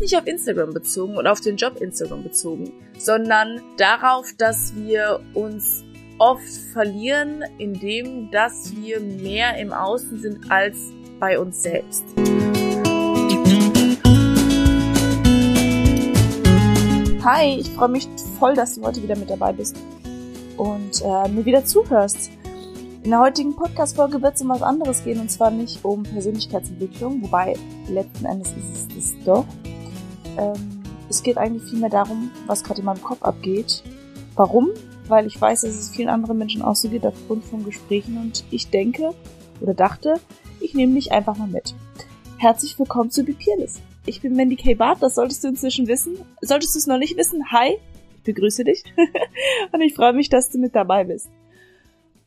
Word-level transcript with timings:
nicht 0.00 0.16
auf 0.16 0.26
Instagram 0.26 0.72
bezogen 0.72 1.16
und 1.16 1.26
auf 1.26 1.40
den 1.40 1.56
Job 1.56 1.80
Instagram 1.80 2.22
bezogen, 2.22 2.72
sondern 2.98 3.60
darauf, 3.76 4.32
dass 4.38 4.74
wir 4.74 5.20
uns 5.34 5.84
oft 6.18 6.48
verlieren, 6.72 7.44
indem 7.58 8.30
dass 8.30 8.74
wir 8.74 9.00
mehr 9.00 9.58
im 9.58 9.72
Außen 9.72 10.18
sind 10.18 10.50
als 10.50 10.76
bei 11.18 11.38
uns 11.38 11.62
selbst. 11.62 12.04
Hi, 17.22 17.58
ich 17.60 17.70
freue 17.70 17.88
mich 17.88 18.08
voll, 18.38 18.54
dass 18.54 18.76
du 18.76 18.82
heute 18.82 19.02
wieder 19.02 19.16
mit 19.16 19.28
dabei 19.28 19.52
bist 19.52 19.76
und 20.56 21.02
äh, 21.02 21.28
mir 21.28 21.44
wieder 21.44 21.64
zuhörst. 21.64 22.30
In 23.02 23.10
der 23.10 23.20
heutigen 23.20 23.54
Podcast-Folge 23.54 24.20
wird 24.22 24.34
es 24.34 24.42
um 24.42 24.48
was 24.48 24.62
anderes 24.62 25.04
gehen 25.04 25.20
und 25.20 25.30
zwar 25.30 25.50
nicht 25.50 25.84
um 25.84 26.02
Persönlichkeitsentwicklung, 26.02 27.22
wobei 27.22 27.54
letzten 27.88 28.24
Endes 28.24 28.48
ist 28.48 28.92
es 28.94 29.14
das 29.14 29.24
doch. 29.24 29.46
Ähm, 30.38 30.82
es 31.08 31.22
geht 31.22 31.38
eigentlich 31.38 31.68
vielmehr 31.68 31.90
darum, 31.90 32.30
was 32.46 32.62
gerade 32.62 32.80
in 32.80 32.86
meinem 32.86 33.02
Kopf 33.02 33.22
abgeht. 33.22 33.82
Warum? 34.36 34.68
Weil 35.08 35.26
ich 35.26 35.40
weiß, 35.40 35.62
dass 35.62 35.74
es 35.74 35.90
vielen 35.90 36.08
anderen 36.08 36.38
Menschen 36.38 36.62
auch 36.62 36.76
so 36.76 36.88
geht 36.88 37.04
aufgrund 37.04 37.44
von 37.44 37.64
Gesprächen 37.64 38.16
und 38.16 38.44
ich 38.50 38.70
denke 38.70 39.12
oder 39.60 39.74
dachte, 39.74 40.20
ich 40.60 40.74
nehme 40.74 40.94
dich 40.94 41.12
einfach 41.12 41.36
mal 41.36 41.48
mit. 41.48 41.74
Herzlich 42.38 42.78
willkommen 42.78 43.10
zu 43.10 43.24
Be. 43.24 43.34
Ich 44.06 44.22
bin 44.22 44.34
Mandy 44.34 44.56
K. 44.56 44.74
Barth, 44.74 45.02
das 45.02 45.16
solltest 45.16 45.44
du 45.44 45.48
inzwischen 45.48 45.88
wissen. 45.88 46.16
Solltest 46.40 46.74
du 46.74 46.78
es 46.78 46.86
noch 46.86 46.98
nicht 46.98 47.16
wissen, 47.16 47.50
hi, 47.50 47.76
ich 48.16 48.22
begrüße 48.22 48.64
dich 48.64 48.84
und 49.72 49.80
ich 49.80 49.94
freue 49.94 50.12
mich, 50.12 50.28
dass 50.28 50.48
du 50.48 50.58
mit 50.58 50.74
dabei 50.74 51.04
bist. 51.04 51.28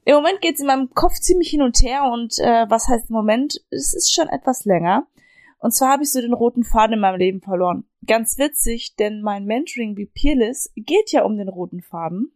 Im 0.06 0.16
Moment 0.16 0.42
geht's 0.42 0.60
in 0.60 0.68
meinem 0.68 0.94
Kopf 0.94 1.14
ziemlich 1.14 1.50
hin 1.50 1.62
und 1.62 1.82
her 1.82 2.12
und 2.12 2.38
äh, 2.40 2.66
was 2.70 2.90
heißt 2.90 3.10
im 3.10 3.16
Moment? 3.16 3.62
Es 3.70 3.94
ist 3.94 4.14
schon 4.14 4.28
etwas 4.28 4.66
länger. 4.66 5.08
Und 5.64 5.72
zwar 5.72 5.94
habe 5.94 6.04
ich 6.04 6.12
so 6.12 6.20
den 6.20 6.34
roten 6.34 6.66
Faden 6.66 6.96
in 6.96 7.00
meinem 7.00 7.18
Leben 7.18 7.40
verloren. 7.40 7.86
Ganz 8.06 8.38
witzig, 8.38 8.98
denn 8.98 9.22
mein 9.22 9.46
Mentoring 9.46 9.96
wie 9.96 10.08
Peerless 10.08 10.74
geht 10.76 11.14
ja 11.14 11.24
um 11.24 11.38
den 11.38 11.48
roten 11.48 11.82
Faden. 11.82 12.34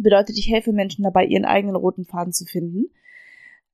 Bedeutet, 0.00 0.36
ich 0.36 0.50
helfe 0.50 0.72
Menschen 0.72 1.04
dabei, 1.04 1.24
ihren 1.24 1.44
eigenen 1.44 1.76
roten 1.76 2.04
Faden 2.04 2.32
zu 2.32 2.46
finden. 2.46 2.90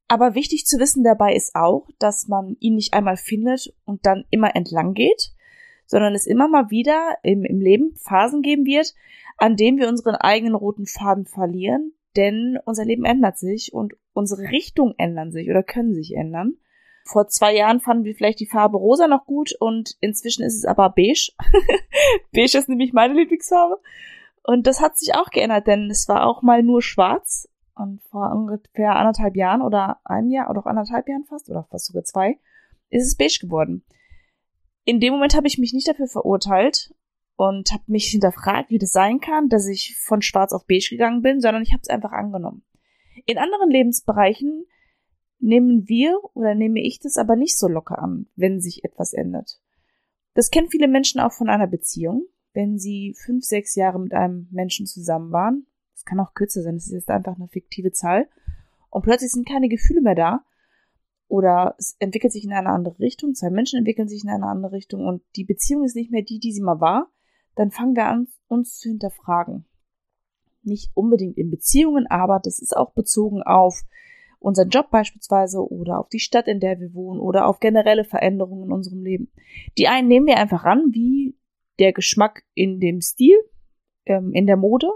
Aber 0.07 0.35
wichtig 0.35 0.67
zu 0.67 0.79
wissen 0.79 1.03
dabei 1.03 1.35
ist 1.35 1.55
auch, 1.55 1.89
dass 1.99 2.29
man 2.29 2.59
ihn 2.61 2.75
nicht 2.75 2.93
einmal 2.93 3.17
findet 3.17 3.75
und 3.87 4.05
dann 4.05 4.27
immer 4.29 4.55
entlang 4.55 4.93
geht, 4.93 5.31
sondern 5.87 6.15
es 6.15 6.27
immer 6.27 6.47
mal 6.47 6.69
wieder 6.69 7.17
im, 7.23 7.43
im 7.47 7.63
Leben 7.63 7.97
Phasen 7.97 8.43
geben 8.43 8.67
wird, 8.67 8.93
an 9.39 9.57
denen 9.57 9.79
wir 9.79 9.89
unseren 9.89 10.17
eigenen 10.17 10.55
roten 10.55 10.85
Faden 10.85 11.25
verlieren, 11.25 11.95
denn 12.17 12.59
unser 12.67 12.85
Leben 12.85 13.07
ändert 13.07 13.39
sich 13.39 13.73
und 13.73 13.95
unsere 14.13 14.43
Richtungen 14.51 14.93
ändern 14.99 15.33
sich 15.33 15.49
oder 15.49 15.63
können 15.63 15.95
sich 15.95 16.15
ändern. 16.15 16.59
Vor 17.05 17.29
zwei 17.29 17.55
Jahren 17.55 17.81
fanden 17.81 18.05
wir 18.05 18.15
vielleicht 18.15 18.41
die 18.41 18.47
Farbe 18.47 18.79
rosa 18.79 19.07
noch 19.09 19.27
gut 19.27 19.55
und 19.61 19.95
inzwischen 20.01 20.43
ist 20.43 20.57
es 20.57 20.65
aber 20.65 20.89
beige. 20.91 21.33
beige 22.33 22.59
ist 22.59 22.69
nämlich 22.69 22.93
meine 22.93 23.15
Lieblingsfarbe. 23.15 23.79
Und 24.43 24.67
das 24.67 24.81
hat 24.81 24.97
sich 24.97 25.15
auch 25.15 25.31
geändert, 25.31 25.67
denn 25.67 25.91
es 25.91 26.09
war 26.09 26.27
auch 26.27 26.43
mal 26.43 26.63
nur 26.63 26.83
schwarz. 26.83 27.49
Und 27.75 28.03
vor 28.05 28.31
ungefähr 28.31 28.97
anderthalb 28.97 29.37
Jahren 29.37 29.63
oder 29.63 29.99
einem 30.05 30.31
Jahr 30.31 30.49
oder 30.49 30.61
auch 30.61 30.67
anderthalb 30.67 31.09
Jahren 31.09 31.25
fast 31.25 31.51
oder 31.51 31.65
fast 31.71 31.87
sogar 31.87 32.05
zwei 32.05 32.39
ist 32.91 33.07
es 33.07 33.17
beige 33.17 33.39
geworden. 33.41 33.85
In 34.85 35.01
dem 35.01 35.15
Moment 35.15 35.35
habe 35.35 35.47
ich 35.47 35.59
mich 35.59 35.73
nicht 35.73 35.89
dafür 35.89 36.07
verurteilt 36.07 36.95
und 37.37 37.73
habe 37.73 37.83
mich 37.87 38.07
hinterfragt, 38.07 38.71
wie 38.71 38.79
das 38.79 38.93
sein 38.93 39.21
kann, 39.21 39.49
dass 39.49 39.67
ich 39.67 39.97
von 39.99 40.23
schwarz 40.23 40.53
auf 40.53 40.67
beige 40.67 40.89
gegangen 40.91 41.23
bin, 41.23 41.41
sondern 41.41 41.63
ich 41.63 41.73
habe 41.73 41.81
es 41.83 41.89
einfach 41.89 42.13
angenommen. 42.13 42.63
In 43.27 43.39
anderen 43.39 43.71
Lebensbereichen 43.71 44.67
nehmen 45.39 45.89
wir 45.89 46.19
oder 46.35 46.55
nehme 46.55 46.81
ich 46.81 47.01
das 47.01 47.17
aber 47.17 47.37
nicht 47.37 47.59
so 47.59 47.69
locker 47.69 47.99
an, 47.99 48.27
wenn 48.37 48.61
sich 48.61 48.85
etwas 48.85 49.13
ändert. 49.13 49.61
Das 50.35 50.51
kennen 50.51 50.71
viele 50.71 50.89
Menschen 50.89 51.21
auch 51.21 51.33
von 51.33 51.49
einer 51.49 51.67
Beziehung, 51.67 52.25
wenn 52.53 52.79
sie 52.79 53.15
fünf, 53.17 53.45
sechs 53.45 53.75
Jahre 53.75 54.01
mit 54.01 54.13
einem 54.13 54.49
Menschen 54.51 54.87
zusammen 54.87 55.33
waren. 55.33 55.67
Das 55.95 56.05
kann 56.05 56.21
auch 56.21 56.35
kürzer 56.35 56.63
sein, 56.63 56.75
das 56.75 56.87
ist 56.87 56.93
jetzt 56.93 57.11
einfach 57.11 57.37
eine 57.37 57.49
fiktive 57.49 57.93
Zahl. 57.93 58.29
Und 58.91 59.03
plötzlich 59.03 59.31
sind 59.31 59.49
keine 59.49 59.69
Gefühle 59.69 60.01
mehr 60.01 60.15
da. 60.15 60.45
Oder 61.29 61.75
es 61.79 61.97
entwickelt 61.99 62.33
sich 62.33 62.45
in 62.45 62.53
eine 62.53 62.69
andere 62.69 62.99
Richtung, 62.99 63.35
zwei 63.35 63.51
Menschen 63.51 63.79
entwickeln 63.79 64.09
sich 64.09 64.25
in 64.25 64.31
eine 64.31 64.47
andere 64.47 64.73
Richtung 64.73 65.07
und 65.07 65.23
die 65.37 65.45
Beziehung 65.45 65.85
ist 65.85 65.97
nicht 65.97 66.11
mehr 66.11 66.23
die, 66.23 66.39
die 66.39 66.53
sie 66.53 66.61
mal 66.61 66.81
war 66.81 67.11
dann 67.55 67.71
fangen 67.71 67.97
wir 67.97 68.07
an, 68.07 68.29
uns 68.49 68.79
zu 68.79 68.89
hinterfragen. 68.89 69.65
Nicht 70.63 70.91
unbedingt 70.95 71.37
in 71.37 71.51
Beziehungen, 71.51 72.07
aber 72.07 72.41
das 72.43 72.59
ist 72.59 72.77
auch 72.77 72.93
bezogen 72.93 73.43
auf 73.43 73.83
unseren 74.45 74.69
Job 74.69 74.91
beispielsweise 74.91 75.67
oder 75.67 75.99
auf 75.99 76.09
die 76.11 76.21
Stadt, 76.21 76.49
in 76.49 76.61
der 76.61 76.79
wir 76.79 76.93
wohnen 76.93 77.19
oder 77.19 77.47
auf 77.47 77.61
generelle 77.61 78.05
Veränderungen 78.05 78.65
in 78.65 78.73
unserem 78.73 79.03
Leben. 79.03 79.33
Die 79.79 79.89
einen 79.89 80.07
nehmen 80.07 80.27
wir 80.27 80.37
einfach 80.37 80.65
an, 80.65 80.91
wie 80.93 81.35
der 81.79 81.93
Geschmack 81.93 82.45
in 82.53 82.79
dem 82.79 83.01
Stil, 83.01 83.37
ähm, 84.05 84.33
in 84.35 84.47
der 84.47 84.57
Mode 84.57 84.91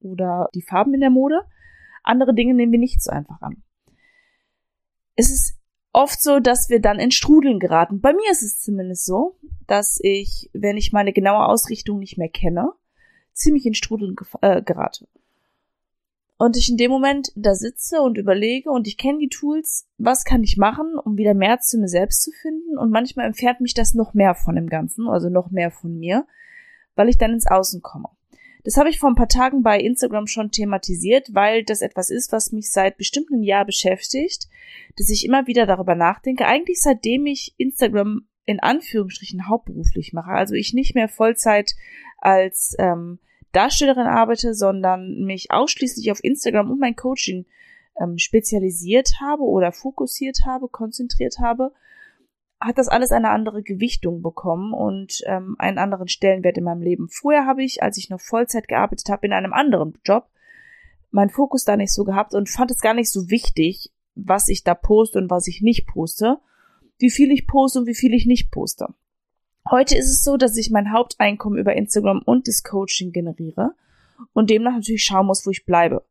oder 0.00 0.48
die 0.54 0.62
Farben 0.62 0.94
in 0.94 1.00
der 1.00 1.10
Mode. 1.10 1.42
Andere 2.02 2.34
Dinge 2.34 2.54
nehmen 2.54 2.72
wir 2.72 2.78
nicht 2.78 3.02
so 3.02 3.10
einfach 3.10 3.40
an. 3.42 3.62
Es 5.14 5.30
ist 5.30 5.58
oft 5.92 6.20
so, 6.22 6.40
dass 6.40 6.70
wir 6.70 6.80
dann 6.80 6.98
in 6.98 7.10
Strudeln 7.10 7.60
geraten. 7.60 8.00
Bei 8.00 8.14
mir 8.14 8.30
ist 8.30 8.42
es 8.42 8.60
zumindest 8.60 9.04
so, 9.04 9.38
dass 9.66 9.98
ich, 10.02 10.50
wenn 10.54 10.78
ich 10.78 10.92
meine 10.92 11.12
genaue 11.12 11.46
Ausrichtung 11.46 11.98
nicht 11.98 12.16
mehr 12.16 12.30
kenne, 12.30 12.72
ziemlich 13.32 13.66
in 13.66 13.74
Strudeln 13.74 14.16
äh, 14.40 14.62
gerate. 14.62 15.06
Und 16.36 16.56
ich 16.56 16.68
in 16.68 16.76
dem 16.76 16.90
Moment 16.90 17.32
da 17.36 17.54
sitze 17.54 18.02
und 18.02 18.18
überlege 18.18 18.70
und 18.70 18.88
ich 18.88 18.98
kenne 18.98 19.18
die 19.18 19.28
Tools, 19.28 19.88
was 19.98 20.24
kann 20.24 20.42
ich 20.42 20.56
machen, 20.56 20.98
um 21.02 21.16
wieder 21.16 21.34
mehr 21.34 21.60
zu 21.60 21.78
mir 21.78 21.88
selbst 21.88 22.22
zu 22.22 22.32
finden. 22.32 22.76
Und 22.76 22.90
manchmal 22.90 23.26
entfernt 23.26 23.60
mich 23.60 23.74
das 23.74 23.94
noch 23.94 24.14
mehr 24.14 24.34
von 24.34 24.56
dem 24.56 24.68
Ganzen, 24.68 25.08
also 25.08 25.28
noch 25.28 25.50
mehr 25.50 25.70
von 25.70 25.96
mir, 25.96 26.26
weil 26.96 27.08
ich 27.08 27.18
dann 27.18 27.32
ins 27.32 27.46
Außen 27.46 27.82
komme. 27.82 28.08
Das 28.64 28.78
habe 28.78 28.88
ich 28.88 28.98
vor 28.98 29.10
ein 29.10 29.14
paar 29.14 29.28
Tagen 29.28 29.62
bei 29.62 29.78
Instagram 29.78 30.26
schon 30.26 30.50
thematisiert, 30.50 31.28
weil 31.32 31.64
das 31.64 31.82
etwas 31.82 32.10
ist, 32.10 32.32
was 32.32 32.50
mich 32.50 32.72
seit 32.72 32.96
bestimmt 32.96 33.30
einem 33.30 33.42
Jahr 33.42 33.66
beschäftigt, 33.66 34.48
dass 34.96 35.10
ich 35.10 35.26
immer 35.26 35.46
wieder 35.46 35.66
darüber 35.66 35.94
nachdenke. 35.94 36.46
Eigentlich 36.46 36.80
seitdem 36.80 37.26
ich 37.26 37.54
Instagram 37.58 38.26
in 38.46 38.60
Anführungsstrichen 38.60 39.48
hauptberuflich 39.48 40.12
mache, 40.12 40.30
also 40.30 40.54
ich 40.54 40.72
nicht 40.72 40.94
mehr 40.94 41.08
Vollzeit 41.08 41.74
als 42.18 42.74
ähm, 42.78 43.18
Darstellerin 43.54 44.06
arbeite, 44.06 44.54
sondern 44.54 45.24
mich 45.24 45.50
ausschließlich 45.50 46.12
auf 46.12 46.22
Instagram 46.22 46.70
und 46.70 46.80
mein 46.80 46.96
Coaching 46.96 47.46
ähm, 48.00 48.18
spezialisiert 48.18 49.20
habe 49.20 49.44
oder 49.44 49.72
fokussiert 49.72 50.40
habe, 50.46 50.68
konzentriert 50.68 51.38
habe 51.38 51.72
hat 52.64 52.78
das 52.78 52.88
alles 52.88 53.12
eine 53.12 53.30
andere 53.30 53.62
Gewichtung 53.62 54.22
bekommen 54.22 54.72
und 54.72 55.22
ähm, 55.26 55.54
einen 55.58 55.78
anderen 55.78 56.08
Stellenwert 56.08 56.56
in 56.56 56.64
meinem 56.64 56.80
Leben. 56.80 57.08
Vorher 57.10 57.46
habe 57.46 57.62
ich, 57.62 57.82
als 57.82 57.98
ich 57.98 58.08
noch 58.08 58.20
Vollzeit 58.20 58.68
gearbeitet 58.68 59.08
habe, 59.10 59.26
in 59.26 59.32
einem 59.32 59.52
anderen 59.52 59.98
Job, 60.04 60.28
meinen 61.10 61.30
Fokus 61.30 61.64
da 61.64 61.76
nicht 61.76 61.92
so 61.92 62.04
gehabt 62.04 62.34
und 62.34 62.48
fand 62.48 62.70
es 62.70 62.80
gar 62.80 62.94
nicht 62.94 63.10
so 63.10 63.30
wichtig, 63.30 63.92
was 64.14 64.48
ich 64.48 64.64
da 64.64 64.74
poste 64.74 65.18
und 65.18 65.30
was 65.30 65.46
ich 65.46 65.60
nicht 65.60 65.86
poste, 65.86 66.38
wie 66.98 67.10
viel 67.10 67.30
ich 67.32 67.46
poste 67.46 67.80
und 67.80 67.86
wie 67.86 67.94
viel 67.94 68.14
ich 68.14 68.26
nicht 68.26 68.50
poste. 68.50 68.88
Heute 69.70 69.96
ist 69.96 70.10
es 70.10 70.22
so, 70.22 70.36
dass 70.36 70.56
ich 70.56 70.70
mein 70.70 70.92
Haupteinkommen 70.92 71.58
über 71.58 71.74
Instagram 71.74 72.22
und 72.24 72.48
das 72.48 72.62
Coaching 72.62 73.12
generiere 73.12 73.74
und 74.32 74.50
demnach 74.50 74.74
natürlich 74.74 75.04
schauen 75.04 75.26
muss, 75.26 75.46
wo 75.46 75.50
ich 75.50 75.64
bleibe. 75.64 76.04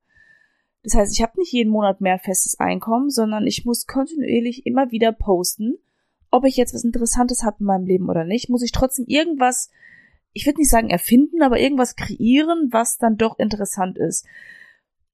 Das 0.83 0.95
heißt, 0.95 1.13
ich 1.13 1.21
habe 1.21 1.39
nicht 1.39 1.53
jeden 1.53 1.71
Monat 1.71 2.01
mehr 2.01 2.19
festes 2.19 2.59
Einkommen, 2.59 3.09
sondern 3.09 3.47
ich 3.47 3.63
muss 3.63 3.85
kontinuierlich 3.85 4.65
immer 4.65 4.91
wieder 4.91 5.11
posten, 5.11 5.77
ob 6.29 6.45
ich 6.45 6.57
jetzt 6.57 6.73
was 6.73 6.83
Interessantes 6.83 7.43
habe 7.43 7.57
in 7.59 7.67
meinem 7.67 7.85
Leben 7.85 8.09
oder 8.09 8.25
nicht, 8.25 8.49
muss 8.49 8.63
ich 8.63 8.71
trotzdem 8.71 9.05
irgendwas, 9.07 9.69
ich 10.33 10.47
würde 10.47 10.59
nicht 10.59 10.71
sagen 10.71 10.89
erfinden, 10.89 11.43
aber 11.43 11.59
irgendwas 11.59 11.95
kreieren, 11.95 12.69
was 12.71 12.97
dann 12.97 13.17
doch 13.17 13.37
interessant 13.37 13.99
ist. 13.99 14.25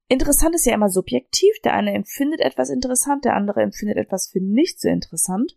Interessant 0.07 0.55
ist 0.55 0.65
ja 0.65 0.73
immer 0.73 0.89
subjektiv. 0.89 1.59
Der 1.63 1.73
eine 1.73 1.93
empfindet 1.93 2.39
etwas 2.39 2.69
interessant, 2.69 3.25
der 3.25 3.35
andere 3.35 3.61
empfindet 3.61 3.97
etwas 3.97 4.27
für 4.27 4.39
nicht 4.39 4.79
so 4.79 4.87
interessant. 4.87 5.55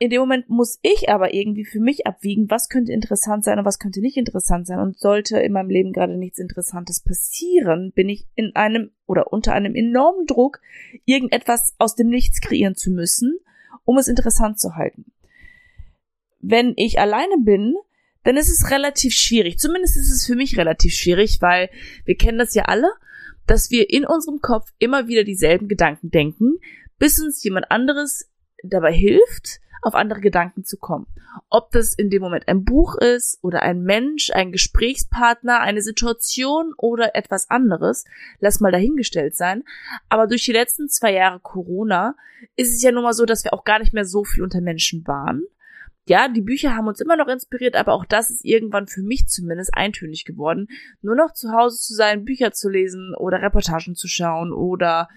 In 0.00 0.10
dem 0.10 0.20
Moment 0.20 0.48
muss 0.48 0.78
ich 0.82 1.08
aber 1.08 1.34
irgendwie 1.34 1.64
für 1.64 1.80
mich 1.80 2.06
abwiegen, 2.06 2.48
was 2.50 2.68
könnte 2.68 2.92
interessant 2.92 3.44
sein 3.44 3.58
und 3.58 3.64
was 3.64 3.80
könnte 3.80 4.00
nicht 4.00 4.16
interessant 4.16 4.66
sein. 4.66 4.78
Und 4.78 4.98
sollte 4.98 5.38
in 5.38 5.52
meinem 5.52 5.70
Leben 5.70 5.92
gerade 5.92 6.16
nichts 6.16 6.38
Interessantes 6.38 7.00
passieren, 7.00 7.92
bin 7.92 8.08
ich 8.08 8.26
in 8.36 8.54
einem 8.54 8.90
oder 9.06 9.32
unter 9.32 9.54
einem 9.54 9.74
enormen 9.74 10.26
Druck, 10.26 10.60
irgendetwas 11.04 11.74
aus 11.78 11.96
dem 11.96 12.08
Nichts 12.08 12.40
kreieren 12.40 12.76
zu 12.76 12.90
müssen 12.90 13.38
um 13.88 13.96
es 13.96 14.06
interessant 14.06 14.60
zu 14.60 14.76
halten. 14.76 15.06
Wenn 16.40 16.74
ich 16.76 17.00
alleine 17.00 17.38
bin, 17.38 17.74
dann 18.22 18.36
ist 18.36 18.50
es 18.50 18.70
relativ 18.70 19.14
schwierig. 19.14 19.58
Zumindest 19.58 19.96
ist 19.96 20.10
es 20.10 20.26
für 20.26 20.34
mich 20.34 20.58
relativ 20.58 20.92
schwierig, 20.92 21.38
weil 21.40 21.70
wir 22.04 22.14
kennen 22.14 22.36
das 22.36 22.52
ja 22.52 22.64
alle, 22.64 22.90
dass 23.46 23.70
wir 23.70 23.88
in 23.88 24.04
unserem 24.04 24.40
Kopf 24.42 24.70
immer 24.78 25.08
wieder 25.08 25.24
dieselben 25.24 25.68
Gedanken 25.68 26.10
denken, 26.10 26.58
bis 26.98 27.18
uns 27.18 27.42
jemand 27.42 27.70
anderes 27.70 28.30
dabei 28.62 28.92
hilft, 28.92 29.60
auf 29.82 29.94
andere 29.94 30.20
Gedanken 30.20 30.64
zu 30.64 30.76
kommen. 30.76 31.06
Ob 31.50 31.70
das 31.70 31.94
in 31.94 32.10
dem 32.10 32.22
Moment 32.22 32.48
ein 32.48 32.64
Buch 32.64 32.96
ist 32.96 33.38
oder 33.42 33.62
ein 33.62 33.82
Mensch, 33.82 34.30
ein 34.30 34.52
Gesprächspartner, 34.52 35.60
eine 35.60 35.82
Situation 35.82 36.72
oder 36.76 37.14
etwas 37.14 37.50
anderes, 37.50 38.04
lass 38.40 38.60
mal 38.60 38.72
dahingestellt 38.72 39.36
sein. 39.36 39.64
Aber 40.08 40.26
durch 40.26 40.44
die 40.44 40.52
letzten 40.52 40.88
zwei 40.88 41.12
Jahre 41.12 41.40
Corona 41.40 42.14
ist 42.56 42.72
es 42.72 42.82
ja 42.82 42.92
nun 42.92 43.04
mal 43.04 43.12
so, 43.12 43.24
dass 43.24 43.44
wir 43.44 43.52
auch 43.52 43.64
gar 43.64 43.78
nicht 43.78 43.94
mehr 43.94 44.04
so 44.04 44.24
viel 44.24 44.42
unter 44.42 44.60
Menschen 44.60 45.06
waren. 45.06 45.42
ja, 46.08 46.28
die 46.28 46.40
Bücher 46.40 46.74
haben 46.74 46.88
uns 46.88 47.00
immer 47.00 47.16
noch 47.16 47.28
inspiriert, 47.28 47.76
aber 47.76 47.92
auch 47.92 48.04
das 48.06 48.30
ist 48.30 48.44
irgendwann 48.44 48.86
für 48.86 49.02
mich 49.02 49.26
zumindest 49.28 49.74
eintönig 49.74 50.24
geworden. 50.24 50.68
Nur 51.02 51.14
noch 51.14 51.32
zu 51.34 51.52
Hause 51.52 51.78
zu 51.78 51.94
sein, 51.94 52.24
Bücher 52.24 52.52
zu 52.52 52.68
lesen 52.70 53.14
oder 53.14 53.42
Reportagen 53.42 53.94
zu 53.94 54.08
schauen 54.08 54.52
oder 54.52 55.08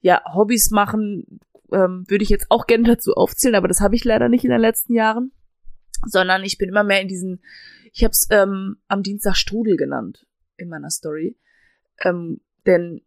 ja, 0.00 0.22
Hobbys 0.34 0.70
machen, 0.70 1.40
ähm, 1.74 2.04
würde 2.08 2.24
ich 2.24 2.30
jetzt 2.30 2.46
auch 2.50 2.66
gerne 2.66 2.84
dazu 2.84 3.14
aufzählen, 3.14 3.56
aber 3.56 3.68
das 3.68 3.80
habe 3.80 3.96
ich 3.96 4.04
leider 4.04 4.28
nicht 4.28 4.44
in 4.44 4.50
den 4.50 4.60
letzten 4.60 4.94
Jahren. 4.94 5.32
Sondern 6.06 6.44
ich 6.44 6.58
bin 6.58 6.68
immer 6.68 6.84
mehr 6.84 7.00
in 7.00 7.08
diesen, 7.08 7.42
ich 7.92 8.04
habe 8.04 8.12
es 8.12 8.26
ähm, 8.30 8.76
am 8.88 9.02
Dienstag 9.02 9.36
Strudel 9.36 9.76
genannt 9.76 10.26
in 10.56 10.68
meiner 10.68 10.90
Story. 10.90 11.38
Ähm, 12.02 12.40
denn 12.66 13.02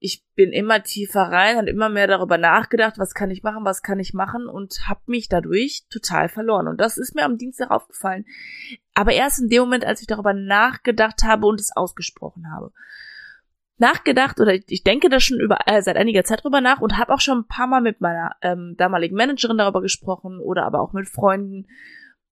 ich 0.00 0.24
bin 0.34 0.52
immer 0.52 0.82
tiefer 0.82 1.22
rein 1.22 1.58
und 1.58 1.66
immer 1.66 1.88
mehr 1.88 2.06
darüber 2.06 2.38
nachgedacht, 2.38 2.98
was 2.98 3.14
kann 3.14 3.30
ich 3.30 3.42
machen, 3.42 3.64
was 3.64 3.82
kann 3.82 3.98
ich 3.98 4.14
machen 4.14 4.46
und 4.46 4.88
habe 4.88 5.00
mich 5.06 5.28
dadurch 5.28 5.84
total 5.90 6.28
verloren. 6.28 6.68
Und 6.68 6.80
das 6.80 6.98
ist 6.98 7.14
mir 7.14 7.24
am 7.24 7.36
Dienstag 7.36 7.70
aufgefallen. 7.70 8.24
Aber 8.94 9.12
erst 9.12 9.40
in 9.40 9.48
dem 9.48 9.62
Moment, 9.62 9.84
als 9.84 10.00
ich 10.00 10.06
darüber 10.06 10.32
nachgedacht 10.32 11.22
habe 11.24 11.46
und 11.46 11.60
es 11.60 11.74
ausgesprochen 11.74 12.52
habe. 12.52 12.72
Nachgedacht 13.78 14.40
oder 14.40 14.54
ich 14.54 14.82
denke 14.82 15.08
da 15.08 15.20
schon 15.20 15.40
über 15.40 15.58
äh, 15.66 15.82
seit 15.82 15.96
einiger 15.96 16.24
Zeit 16.24 16.42
drüber 16.42 16.60
nach 16.60 16.80
und 16.80 16.98
habe 16.98 17.14
auch 17.14 17.20
schon 17.20 17.38
ein 17.38 17.46
paar 17.46 17.68
Mal 17.68 17.80
mit 17.80 18.00
meiner 18.00 18.36
ähm, 18.42 18.74
damaligen 18.76 19.16
Managerin 19.16 19.58
darüber 19.58 19.80
gesprochen 19.80 20.40
oder 20.40 20.64
aber 20.64 20.80
auch 20.80 20.92
mit 20.92 21.08
Freunden. 21.08 21.66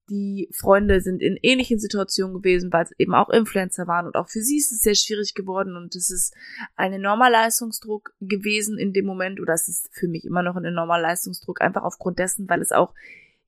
Die 0.08 0.48
Freunde 0.52 1.00
sind 1.00 1.20
in 1.20 1.37
ähnlichen 1.43 1.81
Situationen 1.81 2.34
gewesen, 2.37 2.72
weil 2.72 2.84
es 2.84 2.93
eben 2.98 3.14
auch 3.14 3.28
Influencer 3.28 3.88
waren 3.88 4.06
und 4.06 4.14
auch 4.14 4.28
für 4.28 4.40
sie 4.40 4.56
ist 4.56 4.70
es 4.70 4.81
sehr 4.81 4.94
schwierig 4.94 5.34
geworden 5.34 5.76
und 5.76 5.96
es 5.96 6.10
ist 6.10 6.34
ein 6.76 6.93
enormer 6.93 7.28
Leistungsdruck 7.28 8.14
gewesen 8.20 8.78
in 8.78 8.93
dem 8.93 9.04
Moment 9.04 9.40
oder 9.40 9.54
es 9.54 9.66
ist 9.66 9.88
für 9.93 10.06
mich 10.06 10.25
immer 10.25 10.43
noch 10.43 10.54
ein 10.54 10.64
enormer 10.64 11.00
Leistungsdruck, 11.00 11.60
einfach 11.60 11.82
aufgrund 11.82 12.20
dessen, 12.20 12.48
weil 12.48 12.60
es 12.60 12.70
auch 12.70 12.94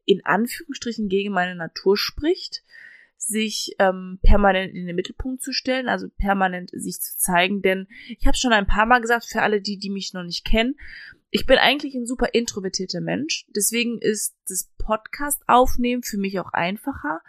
in 0.04 0.24
Anführungsstrichen 0.24 1.08
gegen 1.08 1.32
meine 1.32 1.54
Natur 1.54 1.96
spricht, 1.96 2.64
sich 3.18 3.74
ähm, 3.78 4.18
permanent 4.22 4.74
in 4.74 4.86
den 4.86 4.96
Mittelpunkt 4.96 5.42
zu 5.42 5.52
stellen, 5.52 5.88
also 5.88 6.08
permanent 6.08 6.70
sich 6.72 7.00
zu 7.00 7.18
zeigen, 7.18 7.60
denn 7.62 7.88
ich 8.08 8.26
habe 8.26 8.36
schon 8.36 8.52
ein 8.52 8.66
paar 8.66 8.86
Mal 8.86 9.00
gesagt, 9.00 9.26
für 9.26 9.42
alle 9.42 9.60
die, 9.60 9.78
die 9.78 9.90
mich 9.90 10.12
noch 10.14 10.22
nicht 10.22 10.44
kennen, 10.44 10.76
ich 11.30 11.44
bin 11.44 11.58
eigentlich 11.58 11.94
ein 11.94 12.06
super 12.06 12.32
introvertierter 12.32 13.00
Mensch. 13.00 13.44
Deswegen 13.54 13.98
ist 14.00 14.34
das 14.48 14.70
Podcast 14.78 15.42
aufnehmen 15.46 16.02
für 16.02 16.16
mich 16.16 16.40
auch 16.40 16.52
einfacher, 16.52 17.20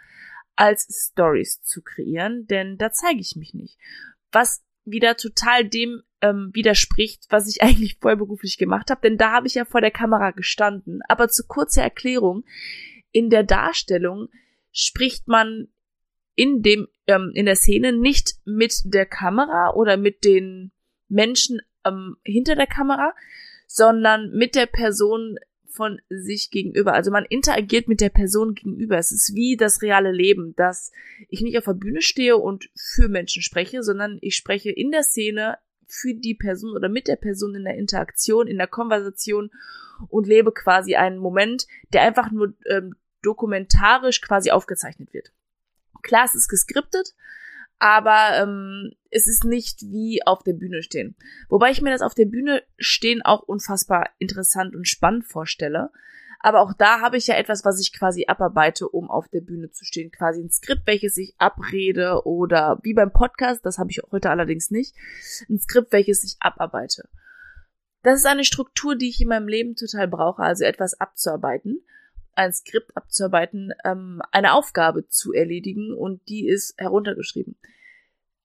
als 0.56 1.10
Stories 1.10 1.62
zu 1.62 1.82
kreieren, 1.82 2.46
denn 2.46 2.78
da 2.78 2.92
zeige 2.92 3.20
ich 3.20 3.36
mich 3.36 3.54
nicht. 3.54 3.78
Was 4.32 4.64
wieder 4.84 5.16
total 5.16 5.68
dem 5.68 6.02
ähm, 6.22 6.50
widerspricht, 6.52 7.26
was 7.28 7.48
ich 7.48 7.62
eigentlich 7.62 7.98
vollberuflich 7.98 8.58
gemacht 8.58 8.90
habe, 8.90 9.00
denn 9.02 9.18
da 9.18 9.32
habe 9.32 9.46
ich 9.46 9.54
ja 9.54 9.64
vor 9.64 9.80
der 9.80 9.90
Kamera 9.90 10.30
gestanden. 10.30 11.00
Aber 11.08 11.28
zu 11.28 11.46
kurzer 11.46 11.82
Erklärung, 11.82 12.44
in 13.12 13.28
der 13.28 13.42
Darstellung 13.42 14.28
spricht 14.72 15.28
man 15.28 15.68
in 16.40 16.62
dem 16.62 16.88
ähm, 17.06 17.32
in 17.34 17.44
der 17.44 17.54
Szene 17.54 17.92
nicht 17.92 18.36
mit 18.46 18.80
der 18.84 19.04
Kamera 19.04 19.74
oder 19.74 19.98
mit 19.98 20.24
den 20.24 20.72
Menschen 21.06 21.60
ähm, 21.84 22.16
hinter 22.22 22.54
der 22.54 22.66
Kamera, 22.66 23.14
sondern 23.66 24.30
mit 24.30 24.54
der 24.54 24.64
Person 24.64 25.38
von 25.66 26.00
sich 26.08 26.50
gegenüber. 26.50 26.94
Also 26.94 27.10
man 27.10 27.26
interagiert 27.26 27.88
mit 27.88 28.00
der 28.00 28.08
Person 28.08 28.54
gegenüber. 28.54 28.96
Es 28.96 29.12
ist 29.12 29.34
wie 29.34 29.58
das 29.58 29.82
reale 29.82 30.12
Leben, 30.12 30.54
dass 30.56 30.92
ich 31.28 31.42
nicht 31.42 31.58
auf 31.58 31.64
der 31.64 31.74
Bühne 31.74 32.00
stehe 32.00 32.38
und 32.38 32.70
für 32.74 33.10
Menschen 33.10 33.42
spreche, 33.42 33.82
sondern 33.82 34.16
ich 34.22 34.34
spreche 34.34 34.70
in 34.70 34.90
der 34.90 35.02
Szene 35.02 35.58
für 35.86 36.14
die 36.14 36.34
Person 36.34 36.74
oder 36.74 36.88
mit 36.88 37.06
der 37.06 37.16
Person 37.16 37.54
in 37.54 37.64
der 37.64 37.76
Interaktion, 37.76 38.46
in 38.46 38.56
der 38.56 38.66
Konversation 38.66 39.50
und 40.08 40.26
lebe 40.26 40.52
quasi 40.52 40.94
einen 40.94 41.18
Moment, 41.18 41.66
der 41.92 42.00
einfach 42.00 42.30
nur 42.30 42.54
ähm, 42.64 42.94
dokumentarisch 43.20 44.22
quasi 44.22 44.50
aufgezeichnet 44.50 45.12
wird. 45.12 45.32
Klar, 46.02 46.24
es 46.24 46.34
ist 46.34 46.48
geskriptet, 46.48 47.14
aber 47.78 48.42
ähm, 48.42 48.92
es 49.10 49.26
ist 49.26 49.44
nicht 49.44 49.82
wie 49.82 50.20
auf 50.26 50.42
der 50.42 50.52
Bühne 50.52 50.82
stehen. 50.82 51.16
Wobei 51.48 51.70
ich 51.70 51.80
mir 51.80 51.90
das 51.90 52.02
auf 52.02 52.14
der 52.14 52.26
Bühne 52.26 52.62
stehen 52.78 53.22
auch 53.22 53.42
unfassbar 53.42 54.10
interessant 54.18 54.76
und 54.76 54.86
spannend 54.86 55.24
vorstelle. 55.24 55.90
Aber 56.42 56.60
auch 56.60 56.72
da 56.72 57.00
habe 57.00 57.18
ich 57.18 57.26
ja 57.26 57.34
etwas, 57.36 57.64
was 57.64 57.80
ich 57.80 57.92
quasi 57.92 58.24
abarbeite, 58.26 58.88
um 58.88 59.10
auf 59.10 59.28
der 59.28 59.42
Bühne 59.42 59.70
zu 59.70 59.84
stehen. 59.84 60.10
Quasi 60.10 60.40
ein 60.42 60.50
Skript, 60.50 60.86
welches 60.86 61.16
ich 61.18 61.34
abrede 61.38 62.22
oder 62.24 62.78
wie 62.82 62.94
beim 62.94 63.12
Podcast, 63.12 63.64
das 63.64 63.78
habe 63.78 63.90
ich 63.90 64.00
heute 64.10 64.30
allerdings 64.30 64.70
nicht, 64.70 64.94
ein 65.50 65.58
Skript, 65.58 65.92
welches 65.92 66.24
ich 66.24 66.36
abarbeite. 66.40 67.08
Das 68.02 68.18
ist 68.18 68.26
eine 68.26 68.44
Struktur, 68.44 68.96
die 68.96 69.10
ich 69.10 69.20
in 69.20 69.28
meinem 69.28 69.48
Leben 69.48 69.76
total 69.76 70.08
brauche, 70.08 70.42
also 70.42 70.64
etwas 70.64 70.98
abzuarbeiten 70.98 71.82
ein 72.40 72.52
Skript 72.52 72.96
abzuarbeiten, 72.96 73.72
ähm, 73.84 74.22
eine 74.32 74.54
Aufgabe 74.54 75.06
zu 75.08 75.32
erledigen 75.32 75.94
und 75.94 76.26
die 76.28 76.48
ist 76.48 76.74
heruntergeschrieben. 76.78 77.56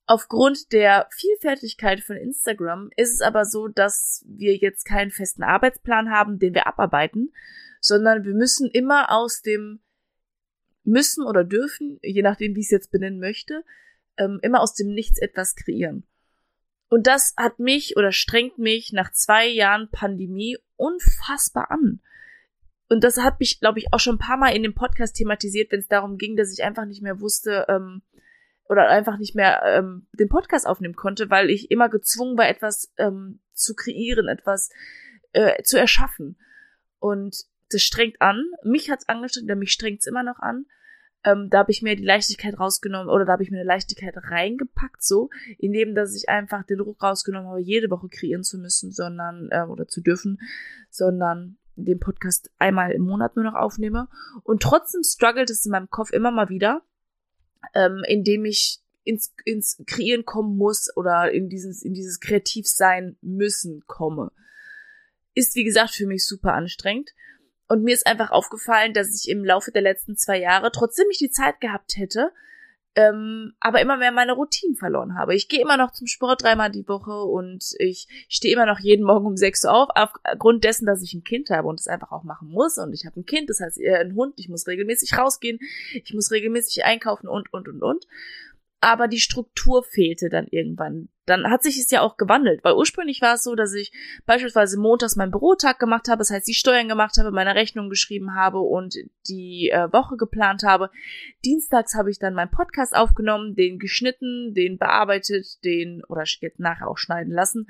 Aufgrund 0.06 0.72
der 0.72 1.08
Vielfältigkeit 1.12 2.02
von 2.02 2.18
Instagram 2.18 2.92
ist 2.96 3.14
es 3.14 3.22
aber 3.22 3.46
so, 3.46 3.68
dass 3.68 4.24
wir 4.28 4.56
jetzt 4.56 4.84
keinen 4.86 5.12
festen 5.12 5.44
Arbeitsplan 5.44 6.12
haben, 6.12 6.38
den 6.38 6.54
wir 6.54 6.68
abarbeiten, 6.68 7.34
sondern 7.80 8.24
wir 8.24 8.34
müssen 8.34 8.70
immer 8.70 9.12
aus 9.12 9.42
dem 9.42 9.80
müssen 10.84 11.26
oder 11.26 11.44
dürfen, 11.44 11.98
je 12.04 12.22
nachdem, 12.22 12.56
wie 12.56 12.60
ich 12.60 12.68
es 12.68 12.72
jetzt 12.72 12.92
benennen 12.92 13.20
möchte, 13.20 13.64
ähm, 14.18 14.40
immer 14.44 14.62
aus 14.62 14.76
dem 14.76 14.90
Nichts 14.90 15.20
etwas 15.20 15.56
kreieren. 15.56 16.06
Und 16.90 17.08
das 17.08 17.34
hat 17.36 17.58
mich 17.58 17.98
oder 17.98 18.12
strengt 18.12 18.60
mich 18.60 18.94
nach 18.94 19.12
zwei 19.12 19.48
Jahren 19.48 19.90
Pandemie 19.90 20.58
unfassbar 20.76 21.72
an 21.72 22.02
und 22.90 23.04
das 23.04 23.18
hat 23.18 23.40
mich, 23.40 23.60
glaube 23.60 23.80
ich, 23.80 23.88
auch 23.92 24.00
schon 24.00 24.16
ein 24.16 24.20
paar 24.20 24.38
Mal 24.38 24.56
in 24.56 24.64
dem 24.64 24.76
Podcast 24.76 25.16
thematisiert, 25.16 25.72
wenn 25.72 25.80
es 25.80 25.88
darum 25.88 26.18
ging, 26.18 26.36
dass 26.36 26.54
ich 26.54 26.64
einfach 26.64 26.86
nicht 26.86 27.02
mehr 27.02 27.20
wusste 27.20 27.66
ähm, 27.68 28.04
oder 28.70 28.88
einfach 28.90 29.18
nicht 29.18 29.36
mehr 29.36 29.62
ähm, 29.66 30.08
den 30.14 30.30
Podcast 30.30 30.68
aufnehmen 30.68 30.96
konnte, 30.96 31.30
weil 31.30 31.50
ich 31.50 31.72
immer 31.72 31.90
gezwungen 31.90 32.38
war, 32.38 32.48
etwas 32.48 32.94
ähm, 32.98 33.40
zu 33.54 33.74
kreieren, 33.74 34.28
etwas 34.28 34.70
äh, 35.34 35.64
zu 35.64 35.80
erschaffen. 35.80 36.38
Und 37.00 37.46
das 37.70 37.82
strengt 37.82 38.22
an. 38.22 38.44
Mich 38.64 38.92
hat's 38.92 39.10
angestrengt, 39.10 39.50
oder 39.50 39.56
mich 39.56 39.72
strengt's 39.72 40.06
immer 40.06 40.24
noch 40.24 40.40
an. 40.40 40.66
Ähm, 41.24 41.50
da 41.50 41.60
habe 41.60 41.72
ich 41.72 41.82
mir 41.82 41.96
die 41.96 42.06
Leichtigkeit 42.06 42.60
rausgenommen 42.60 43.10
oder 43.10 43.26
da 43.26 43.34
habe 43.34 43.42
ich 43.42 43.50
mir 43.50 43.58
eine 43.58 43.68
Leichtigkeit 43.68 44.14
reingepackt, 44.16 45.04
so, 45.04 45.32
indem 45.58 45.96
dass 45.96 46.16
ich 46.16 46.30
einfach 46.30 46.64
den 46.64 46.78
Druck 46.78 47.02
rausgenommen 47.02 47.50
habe, 47.50 47.62
jede 47.62 47.90
Woche 47.90 48.10
kreieren 48.10 48.44
zu 48.44 48.60
müssen, 48.60 48.92
sondern 48.92 49.50
äh, 49.50 49.64
oder 49.64 49.88
zu 49.88 50.02
dürfen, 50.02 50.40
sondern 50.92 51.58
den 51.76 52.00
Podcast 52.00 52.52
einmal 52.58 52.92
im 52.92 53.04
Monat 53.04 53.36
nur 53.36 53.46
noch 53.46 53.56
aufnehme. 53.56 54.08
Und 54.44 54.62
trotzdem 54.62 55.04
struggelt 55.04 55.50
es 55.50 55.66
in 55.66 55.72
meinem 55.72 55.90
Kopf 55.90 56.12
immer 56.12 56.32
mal 56.32 56.50
wieder, 56.50 56.82
ähm, 57.74 58.04
indem 58.08 58.46
ich 58.46 58.80
ins, 59.04 59.34
ins 59.46 59.82
Kreieren 59.86 60.26
kommen 60.26 60.58
muss 60.58 60.90
oder 60.96 61.32
in 61.32 61.50
dieses, 61.50 61.84
in 61.84 61.94
dieses 61.94 62.20
Kreativsein 62.20 63.18
müssen 63.22 63.84
komme. 63.88 64.32
Ist, 65.34 65.56
wie 65.56 65.64
gesagt, 65.64 65.92
für 65.92 66.08
mich 66.08 66.26
super 66.26 66.54
anstrengend. 66.54 67.12
Und 67.68 67.84
mir 67.84 67.94
ist 67.94 68.06
einfach 68.06 68.32
aufgefallen, 68.32 68.94
dass 68.94 69.16
ich 69.16 69.30
im 69.30 69.44
Laufe 69.44 69.72
der 69.72 69.82
letzten 69.82 70.18
zwei 70.18 70.40
Jahre, 70.40 70.72
trotzdem 70.72 71.08
ich 71.10 71.18
die 71.18 71.32
Zeit 71.32 71.60
gehabt 71.62 71.98
hätte, 71.98 72.32
ähm, 72.96 73.54
aber 73.60 73.82
immer 73.82 73.98
mehr 73.98 74.12
meine 74.12 74.34
Routinen 74.34 74.76
verloren 74.76 75.18
habe. 75.18 75.36
Ich 75.36 75.50
gehe 75.50 75.62
immer 75.62 75.78
noch 75.78 75.92
zum 75.92 76.08
Sport 76.08 76.44
dreimal 76.44 76.72
die 76.72 76.88
Woche 76.88 77.12
und 77.12 77.76
ich 77.80 78.08
stehe 78.30 78.54
immer 78.54 78.66
noch 78.66 78.80
jeden 78.80 79.06
Morgen 79.06 79.26
um 79.26 79.38
sechs 79.38 79.66
Uhr 79.66 79.74
auf, 79.74 79.90
aufgrund 79.96 80.64
dessen, 80.64 80.86
dass 80.86 81.04
ich 81.04 81.14
ein 81.14 81.24
Kind 81.24 81.50
habe 81.50 81.68
und 81.68 81.80
es 81.80 81.88
einfach 81.88 82.12
auch 82.12 82.24
machen 82.24 82.50
muss. 82.50 82.78
Und 82.78 82.94
ich 82.94 83.06
habe 83.06 83.20
ein 83.20 83.26
Kind, 83.26 83.50
das 83.50 83.60
heißt 83.60 83.78
eher 83.78 84.00
ein 84.00 84.16
Hund, 84.16 84.36
ich 84.38 84.48
muss 84.48 84.68
regelmäßig 84.68 85.18
rausgehen, 85.18 85.60
ich 85.94 86.14
muss 86.14 86.32
regelmäßig 86.32 86.86
einkaufen 86.86 87.28
und, 87.28 87.52
und, 87.54 87.68
und, 87.68 87.84
und 87.84 88.08
aber 88.82 89.08
die 89.08 89.20
Struktur 89.20 89.84
fehlte 89.84 90.30
dann 90.30 90.48
irgendwann. 90.48 91.10
Dann 91.26 91.50
hat 91.50 91.64
sich 91.64 91.80
es 91.80 91.90
ja 91.90 92.02
auch 92.02 92.18
gewandelt, 92.18 92.64
weil 92.64 92.76
ursprünglich 92.76 93.22
war 93.22 93.34
es 93.34 93.44
so, 93.44 93.56
dass 93.56 93.74
ich 93.74 93.92
beispielsweise 94.28 94.80
montags 94.80 95.16
meinen 95.16 95.32
Bürotag 95.32 95.80
gemacht 95.80 96.08
habe, 96.08 96.20
das 96.20 96.30
heißt 96.30 96.48
die 96.48 96.54
Steuern 96.54 96.88
gemacht 96.88 97.18
habe, 97.18 97.32
meine 97.32 97.56
Rechnung 97.56 97.90
geschrieben 97.90 98.36
habe 98.36 98.60
und 98.60 98.96
die 99.28 99.72
äh, 99.72 99.92
Woche 99.92 100.18
geplant 100.18 100.64
habe. 100.64 100.92
Dienstags 101.44 101.96
habe 101.96 102.12
ich 102.12 102.20
dann 102.20 102.36
meinen 102.36 102.52
Podcast 102.52 102.96
aufgenommen, 102.96 103.56
den 103.56 103.80
geschnitten, 103.80 104.54
den 104.54 104.78
bearbeitet, 104.78 105.64
den 105.64 106.04
oder 106.08 106.24
jetzt 106.26 106.60
nachher 106.60 106.88
auch 106.88 106.98
schneiden 106.98 107.34
lassen 107.34 107.68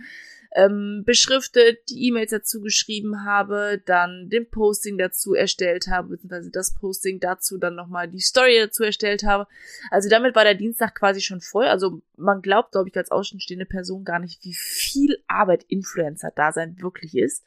ähm, 0.56 1.04
beschriftet, 1.06 1.80
die 1.90 2.08
E-Mails 2.08 2.32
dazu 2.32 2.62
geschrieben 2.62 3.26
habe, 3.26 3.82
dann 3.86 4.30
den 4.30 4.50
Posting 4.50 4.98
dazu 4.98 5.34
erstellt 5.34 5.88
habe, 5.88 6.10
beziehungsweise 6.10 6.50
das 6.50 6.74
Posting 6.74 7.20
dazu 7.20 7.58
dann 7.58 7.76
nochmal 7.76 8.08
die 8.08 8.22
Story 8.22 8.58
dazu 8.58 8.84
erstellt 8.84 9.24
habe. 9.26 9.48
Also 9.92 10.10
damit 10.10 10.34
war 10.34 10.46
der 10.46 10.56
Dienstag 10.56 10.96
quasi 10.96 11.20
schon 11.20 11.42
voll. 11.42 11.66
Also 11.66 12.02
man 12.16 12.42
glaubt, 12.42 12.72
glaube 12.72 12.88
ich, 12.88 12.96
als 12.96 13.12
außenstehende 13.12 13.66
Person 13.66 14.06
gar 14.06 14.20
nicht, 14.20 14.46
wie 14.46 14.54
viel 14.54 15.18
Arbeit 15.28 15.66
Influencer-Dasein 15.68 16.82
wirklich 16.82 17.18
ist. 17.18 17.44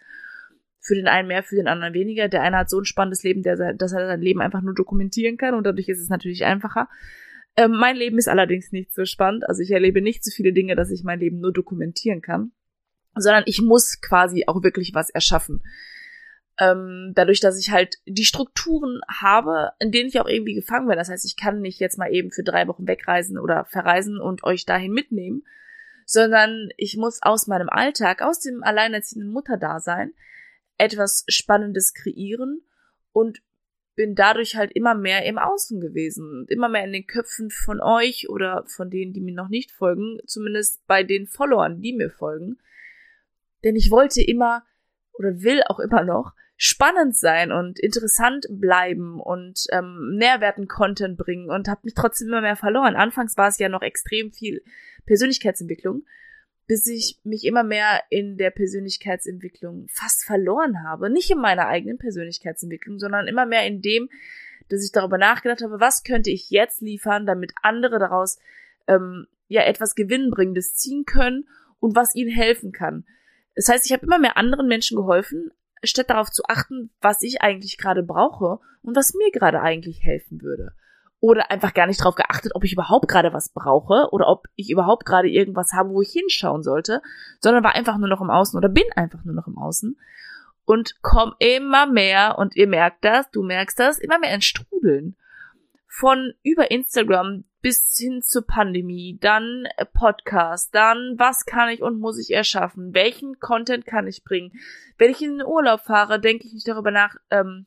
Für 0.79 0.95
den 0.95 1.09
einen 1.09 1.29
mehr, 1.29 1.43
für 1.43 1.57
den 1.57 1.67
anderen 1.67 1.95
weniger. 1.95 2.29
Der 2.29 2.43
eine 2.43 2.59
hat 2.59 2.71
so 2.71 2.79
ein 2.79 2.85
spannendes 2.85 3.23
Leben, 3.23 3.43
der, 3.43 3.57
dass 3.73 3.93
er 3.93 4.07
sein 4.07 4.21
Leben 4.21 4.43
einfach 4.43 4.61
nur 4.61 4.75
dokumentieren 4.75 5.39
kann 5.39 5.55
und 5.55 5.65
dadurch 5.65 5.89
ist 5.89 6.01
es 6.01 6.11
natürlich 6.11 6.45
einfacher. 6.45 6.89
Ähm, 7.57 7.73
mein 7.73 7.97
Leben 7.97 8.19
ist 8.19 8.29
allerdings 8.29 8.71
nicht 8.71 8.95
so 8.95 9.07
spannend. 9.07 9.49
Also 9.49 9.63
ich 9.63 9.71
erlebe 9.71 10.03
nicht 10.03 10.23
so 10.25 10.31
viele 10.31 10.53
Dinge, 10.53 10.77
dass 10.77 10.91
ich 10.91 11.05
mein 11.05 11.21
Leben 11.21 11.41
nur 11.41 11.53
dokumentieren 11.53 12.21
kann 12.21 12.53
sondern 13.15 13.45
ich 13.47 13.61
muss 13.61 14.01
quasi 14.01 14.45
auch 14.47 14.63
wirklich 14.63 14.95
was 14.95 15.11
erschaffen. 15.11 15.63
ähm, 16.59 17.13
dadurch, 17.15 17.41
dass 17.41 17.59
ich 17.59 17.71
halt 17.71 17.99
die 18.05 18.25
Strukturen 18.25 19.01
habe, 19.09 19.71
in 19.79 19.93
denen 19.93 20.09
ich 20.09 20.21
auch 20.21 20.27
irgendwie 20.27 20.55
gefangen 20.55 20.89
bin. 20.89 20.97
Das 20.97 21.09
heißt, 21.09 21.25
ich 21.25 21.37
kann 21.37 21.61
nicht 21.61 21.79
jetzt 21.79 21.99
mal 21.99 22.13
eben 22.13 22.33
für 22.33 22.43
drei 22.43 22.67
Wochen 22.67 22.87
wegreisen 22.89 23.39
oder 23.39 23.65
verreisen 23.67 24.21
und 24.21 24.43
euch 24.43 24.67
dahin 24.67 24.93
mitnehmen, 24.93 25.45
sondern 26.05 26.71
ich 26.77 26.97
muss 26.97 27.23
aus 27.23 27.47
meinem 27.47 27.69
Alltag, 27.69 28.23
aus 28.23 28.41
dem 28.41 28.65
alleinerziehenden 28.65 29.33
Mutterdasein 29.33 30.13
etwas 30.79 31.25
Spannendes 31.29 31.95
kreieren 31.95 32.63
und 33.13 33.41
bin 33.95 34.15
dadurch 34.15 34.57
halt 34.57 34.73
immer 34.73 34.95
mehr 34.95 35.27
im 35.27 35.39
Außen 35.39 35.81
gewesen, 35.81 36.47
immer 36.49 36.69
mehr 36.69 36.85
in 36.85 36.93
den 36.93 37.07
Köpfen 37.07 37.51
von 37.51 37.81
euch 37.81 38.29
oder 38.29 38.65
von 38.69 38.91
denen, 38.91 39.13
die 39.13 39.21
mir 39.21 39.35
noch 39.35 39.49
nicht 39.49 39.73
folgen, 39.73 40.19
zumindest 40.25 40.87
bei 40.87 41.03
den 41.03 41.27
Followern, 41.27 41.81
die 41.81 41.93
mir 41.93 42.11
folgen. 42.11 42.59
Denn 43.65 43.77
ich 43.77 43.91
wollte 43.91 44.23
immer 44.23 44.65
oder 45.15 45.43
will 45.43 45.63
auch 45.67 45.81
immer 45.81 46.05
noch 46.05 46.33
spannend 46.57 47.17
sein 47.17 47.53
und 47.53 47.79
interessant 47.79 48.47
bleiben 48.51 49.21
und 49.21 49.67
ähm, 49.71 50.17
nährwerten 50.17 50.67
Content 50.67 51.17
bringen 51.17 51.51
und 51.51 51.69
habe 51.69 51.83
mich 51.85 51.95
trotzdem 51.95 52.29
immer 52.29 52.41
mehr 52.41 52.57
verloren. 52.57 52.97
Anfangs 52.97 53.37
war 53.37 53.49
es 53.49 53.59
ja 53.59 53.69
noch 53.69 53.83
extrem 53.83 54.33
viel 54.33 54.63
Persönlichkeitsentwicklung, 55.07 56.05
bis 56.67 56.87
ich 56.89 57.21
mich 57.23 57.45
immer 57.45 57.63
mehr 57.63 58.03
in 58.11 58.37
der 58.37 58.51
Persönlichkeitsentwicklung 58.51 59.87
fast 59.89 60.25
verloren 60.25 60.83
habe. 60.83 61.11
Nicht 61.11 61.31
in 61.31 61.39
meiner 61.39 61.69
eigenen 61.69 61.97
Persönlichkeitsentwicklung, 61.97 62.99
sondern 62.99 63.29
immer 63.29 63.47
mehr 63.47 63.65
in 63.65 63.81
dem, 63.81 64.11
dass 64.69 64.85
ich 64.85 64.91
darüber 64.91 65.17
nachgedacht 65.17 65.63
habe, 65.63 65.79
was 65.79 66.03
könnte 66.03 66.31
ich 66.31 66.51
jetzt 66.51 66.81
liefern, 66.83 67.25
damit 67.25 67.53
andere 67.63 68.01
daraus 68.01 68.39
ähm, 68.89 69.29
ja 69.47 69.63
etwas 69.63 69.95
Gewinnbringendes 69.95 70.75
ziehen 70.75 71.05
können 71.05 71.49
und 71.79 71.95
was 71.95 72.17
ihnen 72.17 72.31
helfen 72.31 72.73
kann. 72.73 73.05
Das 73.59 73.69
heißt, 73.69 73.87
ich 73.87 73.93
habe 73.93 74.07
immer 74.07 74.21
mehr 74.21 74.37
anderen 74.37 74.69
Menschen 74.69 74.97
geholfen, 74.97 75.51
statt 75.83 76.11
darauf 76.11 76.31
zu 76.31 76.45
achten, 76.49 76.91
was 77.01 77.23
ich 77.23 77.43
eigentlich 77.43 77.77
gerade 77.77 78.05
brauche 78.05 78.61
und 78.83 78.95
was 78.95 79.15
mir 79.15 79.33
gerade 79.33 79.61
eigentlich 79.61 80.05
helfen 80.05 80.41
würde. 80.43 80.75
Oder 81.19 81.51
einfach 81.51 81.75
gar 81.75 81.89
nicht 81.89 81.99
darauf 81.99 82.15
geachtet, 82.15 82.55
ob 82.55 82.63
ich 82.63 82.73
überhaupt 82.73 83.09
gerade 83.09 83.33
was 83.33 83.49
brauche 83.49 84.11
oder 84.13 84.29
ob 84.29 84.47
ich 84.55 84.71
überhaupt 84.71 85.05
gerade 85.05 85.29
irgendwas 85.29 85.73
habe, 85.73 85.91
wo 85.91 86.03
ich 86.03 86.13
hinschauen 86.13 86.63
sollte, 86.63 87.03
sondern 87.41 87.65
war 87.65 87.75
einfach 87.75 87.99
nur 87.99 88.09
noch 88.09 88.21
im 88.21 88.31
Außen 88.31 88.57
oder 88.57 88.69
bin 88.69 88.85
einfach 88.95 89.25
nur 89.25 89.35
noch 89.35 89.49
im 89.49 89.59
Außen 89.59 89.99
und 90.65 90.95
komm 91.03 91.35
immer 91.41 91.87
mehr, 91.87 92.39
und 92.39 92.55
ihr 92.55 92.69
merkt 92.69 93.05
das, 93.05 93.29
du 93.33 93.43
merkst 93.43 93.81
das, 93.81 93.99
immer 93.99 94.21
mehr 94.21 94.35
ins 94.35 94.45
Strudeln. 94.45 95.17
Von 95.99 96.35
über 96.45 96.71
Instagram 96.71 97.43
bis 97.61 97.97
hin 97.99 98.23
zur 98.23 98.47
Pandemie, 98.47 99.19
dann 99.21 99.67
Podcast, 99.93 100.73
dann 100.73 101.15
was 101.17 101.45
kann 101.45 101.71
ich 101.71 101.83
und 101.83 101.99
muss 101.99 102.21
ich 102.21 102.33
erschaffen, 102.33 102.95
welchen 102.95 103.41
Content 103.41 103.85
kann 103.85 104.07
ich 104.07 104.23
bringen. 104.23 104.53
Wenn 104.97 105.11
ich 105.11 105.21
in 105.23 105.39
den 105.39 105.47
Urlaub 105.47 105.81
fahre, 105.81 106.21
denke 106.21 106.47
ich 106.47 106.53
nicht 106.53 106.69
darüber 106.69 106.93
nach, 106.93 107.17
ähm, 107.31 107.67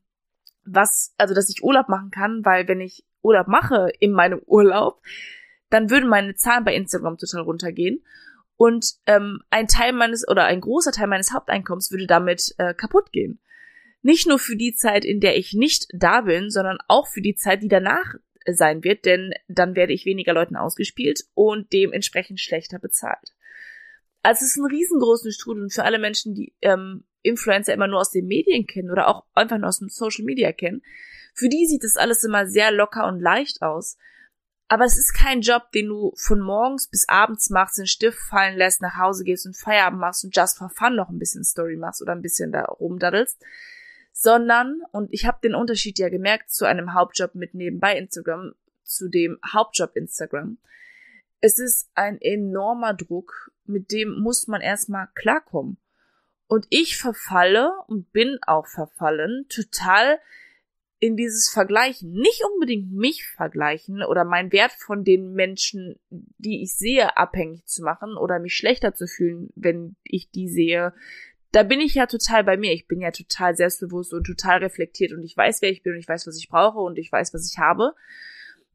was, 0.64 1.14
also 1.18 1.34
dass 1.34 1.50
ich 1.50 1.62
Urlaub 1.62 1.90
machen 1.90 2.10
kann, 2.10 2.46
weil 2.46 2.70
wenn 2.70 2.80
ich 2.80 3.06
Urlaub 3.22 3.50
mache 3.50 3.92
in 4.00 4.14
meinem 4.14 4.42
Urlaub, 4.46 5.02
dann 5.70 5.90
würden 5.90 6.10
meine 6.10 6.34
Zahlen 6.36 6.64
bei 6.64 6.74
Instagram 6.74 7.18
total 7.18 7.42
runtergehen. 7.42 8.02
Und 8.56 8.94
ähm, 9.08 9.42
ein 9.50 9.68
Teil 9.68 9.92
meines 9.92 10.26
oder 10.26 10.46
ein 10.46 10.62
großer 10.62 10.94
Teil 10.94 11.08
meines 11.08 11.34
Haupteinkommens 11.34 11.92
würde 11.92 12.08
damit 12.08 12.56
äh, 12.60 12.74
kaputt 12.74 13.12
gehen. 13.12 13.42
Nicht 14.02 14.28
nur 14.28 14.40
für 14.40 14.56
die 14.56 14.74
Zeit, 14.74 15.06
in 15.06 15.20
der 15.20 15.38
ich 15.38 15.54
nicht 15.54 15.88
da 15.94 16.22
bin, 16.22 16.50
sondern 16.50 16.78
auch 16.88 17.08
für 17.08 17.22
die 17.22 17.36
Zeit, 17.36 17.62
die 17.62 17.68
danach 17.68 18.16
sein 18.46 18.84
wird, 18.84 19.06
denn 19.06 19.34
dann 19.48 19.76
werde 19.76 19.94
ich 19.94 20.06
weniger 20.06 20.34
Leuten 20.34 20.56
ausgespielt 20.56 21.24
und 21.34 21.72
dementsprechend 21.74 22.40
schlechter 22.40 22.80
bezahlt. 22.80 23.34
Also 24.24 24.46
es 24.46 24.52
ist 24.52 24.58
ein 24.58 24.66
riesengroßen 24.66 25.32
Strudel 25.32 25.64
und 25.64 25.74
für 25.74 25.84
alle 25.84 26.00
Menschen, 26.00 26.34
die 26.34 26.54
ähm, 26.62 27.04
Influencer 27.22 27.74
immer 27.74 27.88
nur 27.88 28.00
aus 28.00 28.12
den 28.12 28.28
Medien 28.28 28.66
kennen 28.66 28.92
oder 28.92 29.08
auch 29.08 29.26
einfach 29.34 29.58
nur 29.58 29.68
aus 29.68 29.80
dem 29.80 29.90
Social 29.90 30.26
Media 30.26 30.52
kennen, 30.52 30.82
für 31.34 31.50
die 31.50 31.66
sieht 31.66 31.84
das 31.84 31.96
alles 31.96 32.24
immer 32.24 32.48
sehr 32.48 32.72
locker 32.72 33.08
und 33.08 33.20
leicht 33.20 33.62
aus. 33.62 33.98
Aber 34.68 34.86
es 34.86 34.98
ist 34.98 35.14
kein 35.14 35.42
Job, 35.42 35.72
den 35.74 35.88
du 35.88 36.14
von 36.16 36.40
morgens 36.40 36.88
bis 36.88 37.08
abends 37.10 37.50
machst, 37.50 37.78
den 37.78 37.88
Stift 37.88 38.20
fallen 38.20 38.58
lässt, 38.58 38.82
nach 38.82 38.98
Hause 38.98 39.24
gehst 39.24 39.46
und 39.46 39.58
Feierabend 39.58 40.00
machst 40.00 40.24
und 40.24 40.36
just 40.36 40.58
for 40.58 40.70
fun 40.70 40.96
noch 40.96 41.10
ein 41.10 41.20
bisschen 41.20 41.44
Story 41.44 41.76
machst 41.76 42.02
oder 42.02 42.14
ein 42.14 42.22
bisschen 42.22 42.52
da 42.52 42.64
rumdaddelst, 42.64 43.44
sondern, 44.12 44.82
und 44.92 45.14
ich 45.14 45.26
habe 45.26 45.40
den 45.44 45.56
Unterschied 45.56 46.00
ja 46.00 46.10
gemerkt 46.10 46.52
zu 46.52 46.66
einem 46.66 46.94
Hauptjob 46.94 47.36
mit 47.36 47.54
nebenbei 47.54 47.98
Instagram, 47.98 48.54
zu 48.84 49.10
dem 49.10 49.40
Hauptjob 49.46 49.96
Instagram. 49.96 50.58
Es 51.40 51.58
ist 51.58 51.90
ein 51.96 52.20
enormer 52.22 52.94
Druck, 52.94 53.52
mit 53.66 53.92
dem 53.92 54.20
muss 54.20 54.48
man 54.48 54.62
erstmal 54.62 55.08
klarkommen. 55.16 55.78
Und 56.48 56.68
ich 56.70 56.98
verfalle 56.98 57.72
und 57.88 58.12
bin 58.12 58.38
auch 58.46 58.68
verfallen, 58.68 59.46
total 59.48 60.20
in 61.00 61.18
dieses 61.18 61.50
Vergleichen. 61.50 62.12
Nicht 62.12 62.44
unbedingt 62.54 62.92
mich 62.92 63.26
vergleichen 63.26 64.04
oder 64.04 64.24
meinen 64.24 64.52
Wert 64.52 64.74
von 64.74 65.04
den 65.04 65.34
Menschen, 65.34 66.00
die 66.10 66.62
ich 66.62 66.76
sehe, 66.76 67.18
abhängig 67.18 67.66
zu 67.66 67.84
machen 67.84 68.18
oder 68.18 68.38
mich 68.40 68.56
schlechter 68.56 68.94
zu 68.94 69.08
fühlen, 69.08 69.50
wenn 69.56 69.96
ich 70.04 70.30
die 70.30 70.48
sehe, 70.48 70.94
da 71.52 71.64
bin 71.64 71.82
ich 71.82 71.96
ja 71.96 72.06
total 72.06 72.44
bei 72.44 72.58
mir. 72.58 72.72
Ich 72.72 72.88
bin 72.88 73.02
ja 73.02 73.12
total 73.12 73.56
selbstbewusst 73.56 74.14
und 74.14 74.26
total 74.26 74.60
reflektiert 74.60 75.12
und 75.12 75.24
ich 75.24 75.36
weiß, 75.36 75.62
wer 75.62 75.70
ich 75.70 75.84
bin 75.84 75.94
und 75.94 76.00
ich 76.00 76.08
weiß, 76.08 76.26
was 76.28 76.38
ich 76.38 76.50
brauche 76.50 76.80
und 76.80 76.98
ich 76.98 77.12
weiß, 77.12 77.34
was 77.34 77.50
ich 77.52 77.60
habe. 77.60 77.94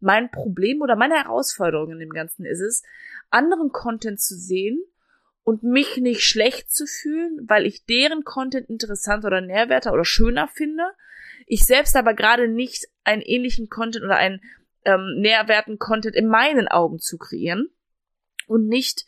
Mein 0.01 0.31
Problem 0.31 0.83
oder 0.83 0.95
meine 0.95 1.15
Herausforderung 1.15 1.91
in 1.91 1.99
dem 1.99 2.11
Ganzen 2.11 2.45
ist 2.45 2.61
es, 2.61 2.83
anderen 3.31 3.71
Content 3.71 4.21
zu 4.21 4.37
sehen 4.37 4.83
und 5.43 5.63
mich 5.63 5.97
nicht 5.97 6.23
schlecht 6.23 6.71
zu 6.71 6.87
fühlen, 6.87 7.47
weil 7.49 7.67
ich 7.67 7.87
deren 7.87 8.25
Content 8.25 8.69
interessant 8.69 9.25
oder 9.25 9.41
nährwerter 9.41 9.93
oder 9.93 10.05
schöner 10.05 10.49
finde. 10.49 10.85
Ich 11.47 11.65
selbst 11.65 11.97
aber 11.97 12.13
gerade 12.13 12.49
nicht 12.49 12.89
einen 13.05 13.23
ähnlichen 13.23 13.69
Content 13.69 14.05
oder 14.05 14.17
einen 14.17 14.43
ähm, 14.85 15.15
nährwerten 15.19 15.79
Content 15.79 16.15
in 16.15 16.29
meinen 16.29 16.69
Augen 16.69 16.99
zu 16.99 17.17
kreieren 17.17 17.71
und 18.47 18.67
nicht 18.69 19.07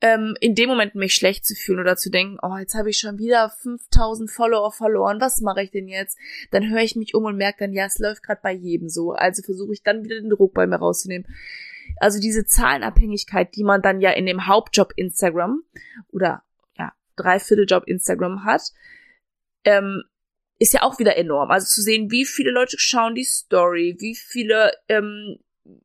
ähm, 0.00 0.36
in 0.40 0.54
dem 0.54 0.68
Moment 0.68 0.94
mich 0.94 1.14
schlecht 1.14 1.44
zu 1.44 1.54
fühlen 1.54 1.80
oder 1.80 1.96
zu 1.96 2.10
denken, 2.10 2.38
oh, 2.42 2.56
jetzt 2.56 2.74
habe 2.74 2.90
ich 2.90 2.98
schon 2.98 3.18
wieder 3.18 3.50
5000 3.50 4.30
Follower 4.30 4.70
verloren, 4.72 5.20
was 5.20 5.40
mache 5.40 5.62
ich 5.62 5.70
denn 5.70 5.88
jetzt? 5.88 6.18
Dann 6.50 6.70
höre 6.70 6.82
ich 6.82 6.94
mich 6.94 7.14
um 7.14 7.24
und 7.24 7.36
merke 7.36 7.64
dann, 7.64 7.72
ja, 7.72 7.86
es 7.86 7.98
läuft 7.98 8.22
gerade 8.22 8.40
bei 8.42 8.52
jedem 8.52 8.88
so. 8.88 9.12
Also 9.12 9.42
versuche 9.42 9.72
ich 9.72 9.82
dann 9.82 10.04
wieder 10.04 10.20
den 10.20 10.30
Druck 10.30 10.54
bei 10.54 10.66
mir 10.66 10.76
rauszunehmen. 10.76 11.26
Also 11.96 12.20
diese 12.20 12.44
Zahlenabhängigkeit, 12.44 13.56
die 13.56 13.64
man 13.64 13.82
dann 13.82 14.00
ja 14.00 14.10
in 14.10 14.26
dem 14.26 14.46
Hauptjob 14.46 14.92
Instagram 14.94 15.62
oder 16.10 16.42
ja, 16.78 16.92
Dreivierteljob 17.16 17.84
Instagram 17.88 18.44
hat, 18.44 18.62
ähm, 19.64 20.04
ist 20.60 20.74
ja 20.74 20.82
auch 20.82 20.98
wieder 20.98 21.16
enorm. 21.16 21.50
Also 21.50 21.66
zu 21.66 21.82
sehen, 21.82 22.10
wie 22.10 22.24
viele 22.24 22.52
Leute 22.52 22.76
schauen 22.78 23.14
die 23.14 23.24
Story, 23.24 23.96
wie 23.98 24.14
viele 24.14 24.72
ähm, 24.88 25.38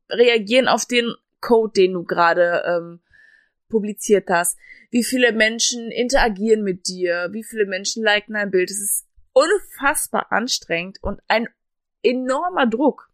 reagieren 0.09 0.67
auf 0.67 0.85
den 0.85 1.13
Code, 1.41 1.73
den 1.73 1.93
du 1.93 2.03
gerade 2.03 2.63
ähm, 2.65 2.99
publiziert 3.69 4.29
hast, 4.29 4.57
wie 4.91 5.03
viele 5.03 5.31
Menschen 5.31 5.91
interagieren 5.91 6.63
mit 6.63 6.87
dir, 6.87 7.29
wie 7.31 7.43
viele 7.43 7.65
Menschen 7.65 8.03
liken 8.03 8.33
dein 8.33 8.51
Bild. 8.51 8.69
Es 8.69 8.81
ist 8.81 9.05
unfassbar 9.33 10.31
anstrengend 10.31 10.99
und 11.01 11.21
ein 11.27 11.47
enormer 12.03 12.67
Druck. 12.67 13.09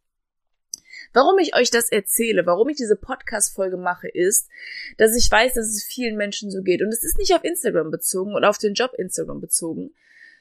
Warum 1.13 1.39
ich 1.39 1.55
euch 1.55 1.71
das 1.71 1.89
erzähle, 1.91 2.45
warum 2.45 2.69
ich 2.69 2.77
diese 2.77 2.95
Podcast-Folge 2.95 3.77
mache, 3.77 4.07
ist, 4.07 4.47
dass 4.97 5.15
ich 5.15 5.31
weiß, 5.31 5.53
dass 5.53 5.65
es 5.65 5.83
vielen 5.83 6.17
Menschen 6.17 6.51
so 6.51 6.61
geht. 6.61 6.81
Und 6.81 6.89
es 6.89 7.03
ist 7.03 7.17
nicht 7.17 7.33
auf 7.33 7.43
Instagram 7.43 7.89
bezogen 7.89 8.35
oder 8.35 8.49
auf 8.49 8.59
den 8.59 8.73
Job 8.73 8.93
Instagram 8.95 9.41
bezogen, 9.41 9.95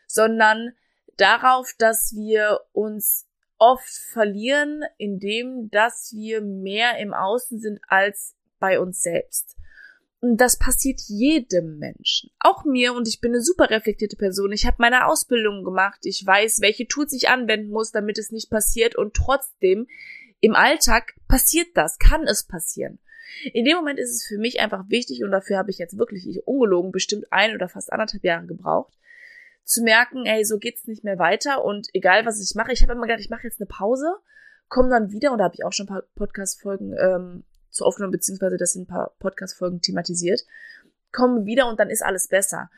sondern 0.06 0.72
darauf, 1.16 1.72
dass 1.78 2.14
wir 2.14 2.60
uns 2.72 3.26
oft 3.56 3.88
verlieren, 3.88 4.82
indem, 4.98 5.70
dass 5.70 6.12
wir 6.14 6.40
mehr 6.42 6.98
im 6.98 7.14
Außen 7.14 7.60
sind 7.60 7.80
als 7.88 8.34
bei 8.58 8.78
uns 8.78 9.02
selbst. 9.02 9.56
Das 10.20 10.58
passiert 10.58 11.00
jedem 11.06 11.78
Menschen. 11.78 12.30
Auch 12.40 12.64
mir 12.64 12.92
und 12.92 13.06
ich 13.06 13.20
bin 13.20 13.32
eine 13.32 13.40
super 13.40 13.70
reflektierte 13.70 14.16
Person. 14.16 14.50
Ich 14.50 14.66
habe 14.66 14.78
meine 14.80 15.06
Ausbildung 15.06 15.62
gemacht. 15.62 16.00
Ich 16.02 16.26
weiß, 16.26 16.60
welche 16.60 16.88
Tools 16.88 17.12
ich 17.12 17.28
anwenden 17.28 17.70
muss, 17.70 17.92
damit 17.92 18.18
es 18.18 18.32
nicht 18.32 18.50
passiert. 18.50 18.96
Und 18.96 19.14
trotzdem, 19.14 19.86
im 20.40 20.56
Alltag 20.56 21.14
passiert 21.28 21.68
das, 21.74 21.98
kann 21.98 22.26
es 22.26 22.44
passieren. 22.44 22.98
In 23.52 23.64
dem 23.64 23.76
Moment 23.76 23.98
ist 23.98 24.10
es 24.10 24.26
für 24.26 24.38
mich 24.38 24.60
einfach 24.60 24.88
wichtig 24.88 25.22
und 25.22 25.30
dafür 25.30 25.58
habe 25.58 25.70
ich 25.70 25.78
jetzt 25.78 25.98
wirklich 25.98 26.26
ich, 26.26 26.46
ungelogen 26.46 26.92
bestimmt 26.92 27.26
ein 27.30 27.54
oder 27.54 27.68
fast 27.68 27.92
anderthalb 27.92 28.24
Jahre 28.24 28.46
gebraucht, 28.46 28.92
zu 29.64 29.82
merken, 29.82 30.24
ey, 30.24 30.44
so 30.44 30.58
geht's 30.58 30.86
nicht 30.86 31.04
mehr 31.04 31.18
weiter 31.18 31.64
und 31.64 31.88
egal 31.92 32.24
was 32.24 32.40
ich 32.40 32.54
mache, 32.56 32.72
ich 32.72 32.82
habe 32.82 32.92
immer 32.92 33.02
gedacht, 33.02 33.20
ich 33.20 33.30
mache 33.30 33.44
jetzt 33.44 33.60
eine 33.60 33.66
Pause, 33.66 34.16
komme 34.68 34.88
dann 34.88 35.12
wieder 35.12 35.30
und 35.32 35.38
da 35.38 35.44
habe 35.44 35.54
ich 35.54 35.64
auch 35.64 35.72
schon 35.72 35.84
ein 35.84 35.92
paar 35.92 36.02
Podcast-Folgen 36.14 36.94
ähm, 36.98 37.44
zu 37.78 37.84
aufgenommen, 37.84 38.12
beziehungsweise 38.12 38.56
das 38.56 38.74
in 38.74 38.82
ein 38.82 38.86
paar 38.86 39.14
Podcast-Folgen 39.18 39.80
thematisiert, 39.80 40.44
komme 41.12 41.46
wieder 41.46 41.68
und 41.68 41.80
dann 41.80 41.90
ist 41.90 42.02
alles 42.02 42.28
besser. 42.28 42.70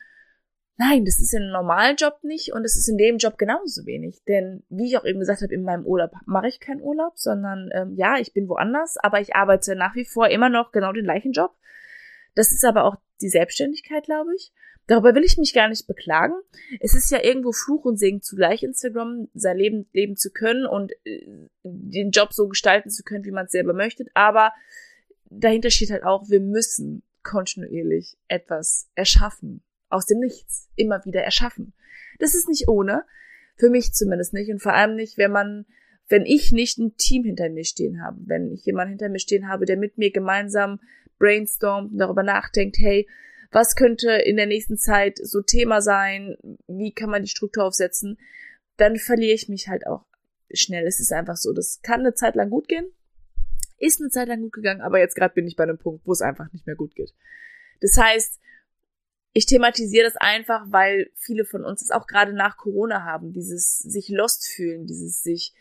Nein, 0.76 1.04
das 1.04 1.20
ist 1.20 1.34
in 1.34 1.42
einem 1.42 1.52
normalen 1.52 1.96
Job 1.96 2.20
nicht 2.22 2.52
und 2.54 2.64
es 2.64 2.74
ist 2.74 2.88
in 2.88 2.96
dem 2.96 3.18
Job 3.18 3.36
genauso 3.36 3.84
wenig. 3.84 4.22
Denn 4.26 4.62
wie 4.70 4.86
ich 4.86 4.96
auch 4.96 5.04
eben 5.04 5.18
gesagt 5.18 5.42
habe, 5.42 5.52
in 5.52 5.62
meinem 5.62 5.84
Urlaub 5.84 6.12
mache 6.24 6.48
ich 6.48 6.58
keinen 6.58 6.80
Urlaub, 6.80 7.18
sondern 7.18 7.68
ähm, 7.74 7.94
ja, 7.96 8.16
ich 8.18 8.32
bin 8.32 8.48
woanders, 8.48 8.96
aber 8.96 9.20
ich 9.20 9.34
arbeite 9.34 9.76
nach 9.76 9.94
wie 9.94 10.06
vor 10.06 10.28
immer 10.28 10.48
noch 10.48 10.72
genau 10.72 10.92
den 10.92 11.04
gleichen 11.04 11.32
Job. 11.32 11.54
Das 12.34 12.52
ist 12.52 12.64
aber 12.64 12.84
auch 12.84 12.96
die 13.20 13.28
Selbstständigkeit, 13.28 14.04
glaube 14.04 14.34
ich. 14.34 14.52
Darüber 14.86 15.14
will 15.14 15.22
ich 15.22 15.36
mich 15.36 15.54
gar 15.54 15.68
nicht 15.68 15.86
beklagen. 15.86 16.34
Es 16.80 16.94
ist 16.94 17.10
ja 17.10 17.22
irgendwo 17.22 17.52
Fluch 17.52 17.84
und 17.84 17.96
Segen 17.96 18.22
zugleich, 18.22 18.62
Instagram 18.62 19.28
sein 19.34 19.56
Leben 19.56 19.86
leben 19.92 20.16
zu 20.16 20.32
können 20.32 20.66
und 20.66 20.92
äh, 21.04 21.26
den 21.62 22.10
Job 22.10 22.32
so 22.32 22.48
gestalten 22.48 22.90
zu 22.90 23.04
können, 23.04 23.24
wie 23.24 23.30
man 23.30 23.46
es 23.46 23.52
selber 23.52 23.72
möchte. 23.72 24.06
Aber 24.14 24.52
dahinter 25.30 25.70
steht 25.70 25.90
halt 25.90 26.04
auch, 26.04 26.28
wir 26.28 26.40
müssen 26.40 27.02
kontinuierlich 27.22 28.18
etwas 28.28 28.88
erschaffen. 28.94 29.62
Aus 29.88 30.06
dem 30.06 30.20
Nichts. 30.20 30.68
Immer 30.76 31.04
wieder 31.04 31.22
erschaffen. 31.22 31.72
Das 32.18 32.34
ist 32.34 32.48
nicht 32.48 32.68
ohne. 32.68 33.04
Für 33.56 33.70
mich 33.70 33.92
zumindest 33.92 34.32
nicht. 34.34 34.50
Und 34.50 34.62
vor 34.62 34.74
allem 34.74 34.96
nicht, 34.96 35.18
wenn 35.18 35.32
man, 35.32 35.66
wenn 36.08 36.26
ich 36.26 36.52
nicht 36.52 36.78
ein 36.78 36.96
Team 36.96 37.24
hinter 37.24 37.48
mir 37.48 37.64
stehen 37.64 38.02
habe. 38.02 38.18
Wenn 38.24 38.50
ich 38.52 38.64
jemanden 38.64 38.90
hinter 38.90 39.08
mir 39.08 39.18
stehen 39.18 39.48
habe, 39.48 39.66
der 39.66 39.76
mit 39.76 39.98
mir 39.98 40.10
gemeinsam 40.10 40.80
brainstormt 41.18 41.92
darüber 41.98 42.22
nachdenkt, 42.22 42.78
hey, 42.78 43.08
was 43.50 43.74
könnte 43.74 44.12
in 44.12 44.36
der 44.36 44.46
nächsten 44.46 44.78
Zeit 44.78 45.18
so 45.20 45.42
Thema 45.42 45.82
sein, 45.82 46.36
wie 46.68 46.92
kann 46.92 47.10
man 47.10 47.22
die 47.22 47.28
Struktur 47.28 47.64
aufsetzen, 47.64 48.16
dann 48.76 48.96
verliere 48.96 49.34
ich 49.34 49.48
mich 49.48 49.68
halt 49.68 49.86
auch 49.86 50.06
schnell. 50.52 50.86
Es 50.86 51.00
ist 51.00 51.12
einfach 51.12 51.36
so, 51.36 51.52
das 51.52 51.80
kann 51.82 52.00
eine 52.00 52.14
Zeit 52.14 52.36
lang 52.36 52.48
gut 52.48 52.68
gehen, 52.68 52.86
ist 53.80 54.00
eine 54.00 54.10
Zeit 54.10 54.28
lang 54.28 54.42
gut 54.42 54.52
gegangen, 54.52 54.82
aber 54.82 54.98
jetzt 55.00 55.16
gerade 55.16 55.34
bin 55.34 55.46
ich 55.46 55.56
bei 55.56 55.64
einem 55.64 55.78
Punkt, 55.78 56.06
wo 56.06 56.12
es 56.12 56.20
einfach 56.20 56.52
nicht 56.52 56.66
mehr 56.66 56.76
gut 56.76 56.94
geht. 56.94 57.12
Das 57.80 57.96
heißt, 57.96 58.38
ich 59.32 59.46
thematisiere 59.46 60.04
das 60.04 60.16
einfach, 60.16 60.66
weil 60.68 61.10
viele 61.16 61.44
von 61.44 61.64
uns 61.64 61.82
es 61.82 61.90
auch 61.90 62.06
gerade 62.06 62.32
nach 62.32 62.56
Corona 62.56 63.04
haben, 63.04 63.32
dieses 63.32 63.78
sich 63.78 64.08
lost 64.08 64.48
fühlen, 64.48 64.86
dieses 64.86 65.22
sich 65.22 65.54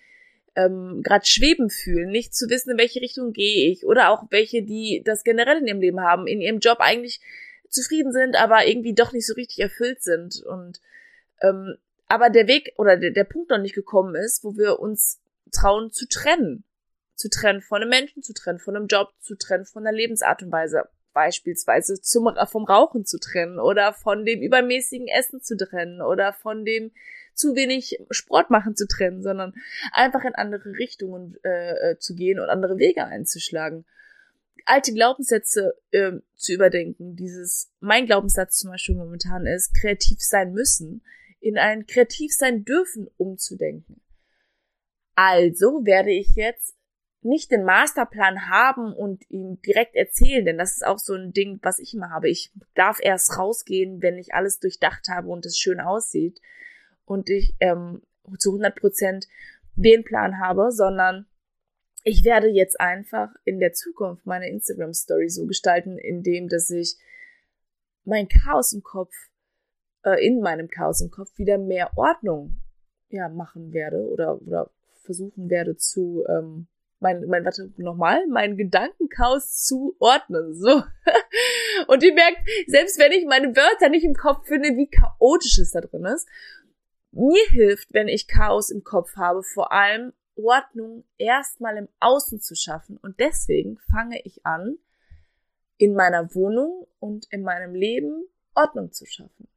ähm, 0.55 1.01
gerade 1.03 1.25
schweben 1.25 1.69
fühlen, 1.69 2.09
nicht 2.09 2.35
zu 2.35 2.49
wissen, 2.49 2.71
in 2.71 2.77
welche 2.77 3.01
Richtung 3.01 3.31
gehe 3.31 3.71
ich 3.71 3.85
oder 3.85 4.09
auch 4.09 4.23
welche, 4.31 4.63
die 4.63 5.01
das 5.05 5.23
generell 5.23 5.59
in 5.59 5.67
ihrem 5.67 5.81
Leben 5.81 5.99
haben, 6.01 6.27
in 6.27 6.41
ihrem 6.41 6.59
Job 6.59 6.79
eigentlich 6.79 7.21
zufrieden 7.69 8.11
sind, 8.11 8.35
aber 8.35 8.67
irgendwie 8.67 8.95
doch 8.95 9.13
nicht 9.13 9.27
so 9.27 9.35
richtig 9.35 9.59
erfüllt 9.59 10.01
sind 10.01 10.43
und 10.43 10.81
ähm, 11.41 11.75
aber 12.07 12.31
der 12.31 12.47
Weg 12.47 12.73
oder 12.77 12.97
der, 12.97 13.11
der 13.11 13.23
Punkt 13.23 13.51
noch 13.51 13.59
nicht 13.59 13.75
gekommen 13.75 14.15
ist, 14.15 14.43
wo 14.43 14.57
wir 14.57 14.79
uns 14.79 15.21
trauen 15.51 15.91
zu 15.91 16.07
trennen, 16.07 16.63
zu 17.19 17.29
trennen 17.29 17.61
von 17.61 17.81
einem 17.81 17.89
Menschen, 17.89 18.23
zu 18.23 18.33
trennen 18.33 18.59
von 18.59 18.77
einem 18.77 18.87
Job, 18.87 19.09
zu 19.19 19.35
trennen 19.35 19.65
von 19.65 19.85
einer 19.85 19.95
Lebensart 19.95 20.41
und 20.41 20.53
Weise, 20.53 20.83
beispielsweise 21.11 21.99
zum, 21.99 22.29
vom 22.47 22.63
Rauchen 22.63 23.05
zu 23.05 23.19
trennen 23.19 23.59
oder 23.59 23.91
von 23.91 24.23
dem 24.23 24.41
übermäßigen 24.41 25.07
Essen 25.09 25.41
zu 25.41 25.57
trennen 25.57 26.01
oder 26.01 26.31
von 26.31 26.63
dem 26.63 26.91
zu 27.33 27.55
wenig 27.55 27.99
Sport 28.09 28.49
machen 28.49 28.75
zu 28.75 28.87
trennen, 28.87 29.21
sondern 29.21 29.53
einfach 29.91 30.23
in 30.23 30.35
andere 30.35 30.77
Richtungen 30.77 31.35
äh, 31.43 31.91
äh 31.91 31.97
zu 31.97 32.15
gehen 32.15 32.39
und 32.39 32.49
andere 32.49 32.77
Wege 32.77 33.05
einzuschlagen 33.05 33.85
alte 34.69 34.93
Glaubenssätze 34.93 35.73
äh, 35.91 36.11
zu 36.35 36.53
überdenken. 36.53 37.15
Dieses, 37.15 37.71
mein 37.79 38.05
Glaubenssatz 38.05 38.57
zum 38.57 38.71
Beispiel 38.71 38.95
momentan 38.95 39.45
ist, 39.45 39.73
kreativ 39.73 40.19
sein 40.21 40.53
müssen, 40.53 41.03
in 41.39 41.57
ein 41.57 41.87
kreativ 41.87 42.33
sein 42.33 42.63
dürfen 42.63 43.07
umzudenken. 43.17 44.01
Also 45.15 45.85
werde 45.85 46.11
ich 46.11 46.35
jetzt 46.35 46.78
nicht 47.21 47.51
den 47.51 47.65
Masterplan 47.65 48.49
haben 48.49 48.93
und 48.93 49.29
ihm 49.29 49.61
direkt 49.61 49.95
erzählen, 49.95 50.45
denn 50.45 50.57
das 50.57 50.73
ist 50.73 50.85
auch 50.85 50.99
so 50.99 51.13
ein 51.15 51.33
Ding, 51.33 51.59
was 51.61 51.79
ich 51.79 51.93
immer 51.93 52.09
habe. 52.09 52.29
Ich 52.29 52.51
darf 52.75 52.99
erst 53.01 53.37
rausgehen, 53.37 54.01
wenn 54.01 54.17
ich 54.17 54.33
alles 54.33 54.59
durchdacht 54.59 55.07
habe 55.09 55.27
und 55.27 55.45
es 55.45 55.57
schön 55.57 55.81
aussieht 55.81 56.39
und 57.05 57.29
ich 57.29 57.55
ähm, 57.59 58.01
zu 58.37 58.51
100 58.51 58.75
Prozent 58.75 59.27
den 59.75 60.03
Plan 60.03 60.39
habe, 60.39 60.71
sondern 60.71 61.25
ich 62.03 62.23
werde 62.23 62.47
jetzt 62.47 62.79
einfach 62.79 63.29
in 63.43 63.59
der 63.59 63.73
Zukunft 63.73 64.25
meine 64.25 64.49
Instagram 64.49 64.93
Story 64.93 65.29
so 65.29 65.45
gestalten, 65.45 65.97
indem 65.97 66.47
dass 66.47 66.69
ich 66.69 66.97
mein 68.05 68.29
Chaos 68.29 68.71
im 68.71 68.81
Kopf, 68.81 69.13
äh, 70.03 70.25
in 70.25 70.39
meinem 70.39 70.69
Chaos 70.69 71.01
im 71.01 71.11
Kopf 71.11 71.37
wieder 71.37 71.57
mehr 71.57 71.97
Ordnung 71.97 72.61
ja 73.09 73.27
machen 73.27 73.73
werde 73.73 74.07
oder 74.07 74.41
oder 74.41 74.71
versuchen 75.03 75.49
werde 75.49 75.75
zu 75.75 76.23
ähm, 76.29 76.67
mein, 76.99 77.25
mein, 77.27 77.45
warte, 77.45 77.71
nochmal, 77.77 78.25
mein 78.27 78.57
Gedankenchaos 78.57 79.63
zu 79.63 79.95
ordnen. 79.99 80.53
So. 80.53 80.83
Und 81.87 82.03
ihr 82.03 82.13
merkt, 82.13 82.39
selbst 82.67 82.99
wenn 82.99 83.11
ich 83.11 83.25
meine 83.25 83.55
Wörter 83.55 83.89
nicht 83.89 84.03
im 84.03 84.15
Kopf 84.15 84.47
finde, 84.47 84.69
wie 84.69 84.89
chaotisch 84.89 85.57
es 85.59 85.71
da 85.71 85.81
drin 85.81 86.05
ist, 86.05 86.27
mir 87.11 87.43
hilft, 87.49 87.93
wenn 87.93 88.07
ich 88.07 88.27
Chaos 88.27 88.69
im 88.69 88.83
Kopf 88.83 89.15
habe, 89.15 89.43
vor 89.43 89.71
allem 89.71 90.13
Ordnung 90.35 91.05
erstmal 91.17 91.77
im 91.77 91.89
Außen 91.99 92.39
zu 92.39 92.55
schaffen. 92.55 92.97
Und 92.97 93.19
deswegen 93.19 93.77
fange 93.91 94.21
ich 94.23 94.45
an, 94.45 94.77
in 95.77 95.93
meiner 95.93 96.35
Wohnung 96.35 96.87
und 96.99 97.25
in 97.31 97.41
meinem 97.41 97.73
Leben 97.73 98.25
Ordnung 98.53 98.91
zu 98.91 99.05
schaffen. 99.05 99.47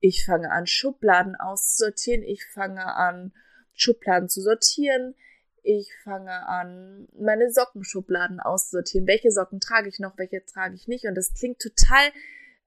Ich 0.00 0.24
fange 0.24 0.50
an, 0.50 0.66
Schubladen 0.66 1.36
auszusortieren. 1.36 2.22
Ich 2.22 2.44
fange 2.46 2.84
an, 2.84 3.32
Schubladen 3.72 4.28
zu 4.28 4.42
sortieren. 4.42 5.14
Ich 5.62 5.92
fange 6.02 6.46
an, 6.48 7.08
meine 7.16 7.50
Sockenschubladen 7.52 8.40
auszusortieren. 8.40 9.06
Welche 9.06 9.30
Socken 9.30 9.60
trage 9.60 9.88
ich 9.88 10.00
noch, 10.00 10.18
welche 10.18 10.44
trage 10.44 10.74
ich 10.74 10.88
nicht? 10.88 11.06
Und 11.06 11.14
das 11.14 11.34
klingt 11.34 11.60
total 11.60 12.10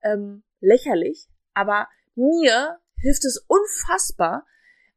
ähm, 0.02 0.44
lächerlich, 0.62 1.28
aber 1.54 1.88
mir 2.16 2.80
hilft 2.98 3.26
es 3.26 3.44
unfassbar, 3.48 4.46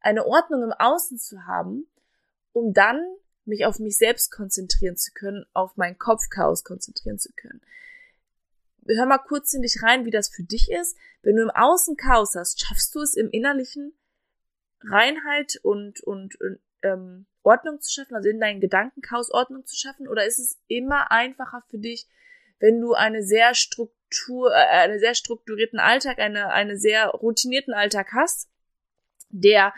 eine 0.01 0.25
Ordnung 0.27 0.63
im 0.63 0.73
Außen 0.73 1.19
zu 1.19 1.47
haben, 1.47 1.89
um 2.53 2.73
dann 2.73 3.01
mich 3.45 3.67
auf 3.67 3.79
mich 3.79 3.97
selbst 3.97 4.31
konzentrieren 4.31 4.97
zu 4.97 5.13
können, 5.13 5.45
auf 5.53 5.77
mein 5.77 5.99
Kopfchaos 5.99 6.63
konzentrieren 6.63 7.19
zu 7.19 7.33
können. 7.33 7.61
Hör 8.87 9.07
mal 9.07 9.19
kurz 9.19 9.53
in 9.53 9.63
dich 9.63 9.83
rein, 9.83 10.05
wie 10.05 10.11
das 10.11 10.29
für 10.29 10.45
dich 10.45 10.71
ist. 10.71 10.97
Wenn 11.23 11.37
du 11.37 11.43
im 11.43 11.51
Außen 11.51 11.97
Chaos 11.97 12.35
hast, 12.37 12.61
schaffst 12.61 12.95
du 12.95 13.01
es 13.01 13.15
im 13.15 13.31
Innerlichen 13.31 13.93
Reinheit 14.83 15.59
und, 15.63 16.01
und, 16.01 16.41
und 16.41 16.61
ähm, 16.83 17.27
Ordnung 17.49 17.81
zu 17.81 17.91
schaffen, 17.93 18.15
also 18.15 18.29
in 18.29 18.41
deinen 18.41 18.61
Gedankenchaos 18.61 19.31
Ordnung 19.31 19.67
zu 19.67 19.77
schaffen? 19.77 20.07
Oder 20.09 20.27
ist 20.27 20.39
es 20.39 20.59
immer 20.69 21.11
einfacher 21.11 21.63
für 21.71 21.79
dich, 21.79 22.07
wenn 22.61 22.81
du 22.81 22.95
eine 22.95 23.23
sehr 23.23 23.55
Struktur, 23.55 24.53
äh, 24.53 24.67
einen 24.85 24.99
sehr 24.99 25.15
strukturierten 25.15 25.79
Alltag, 25.79 26.19
eine, 26.19 26.51
eine 26.51 26.77
sehr 26.77 27.07
routinierten 27.09 27.75
Alltag 27.75 28.09
hast, 28.13 28.49
der 29.31 29.73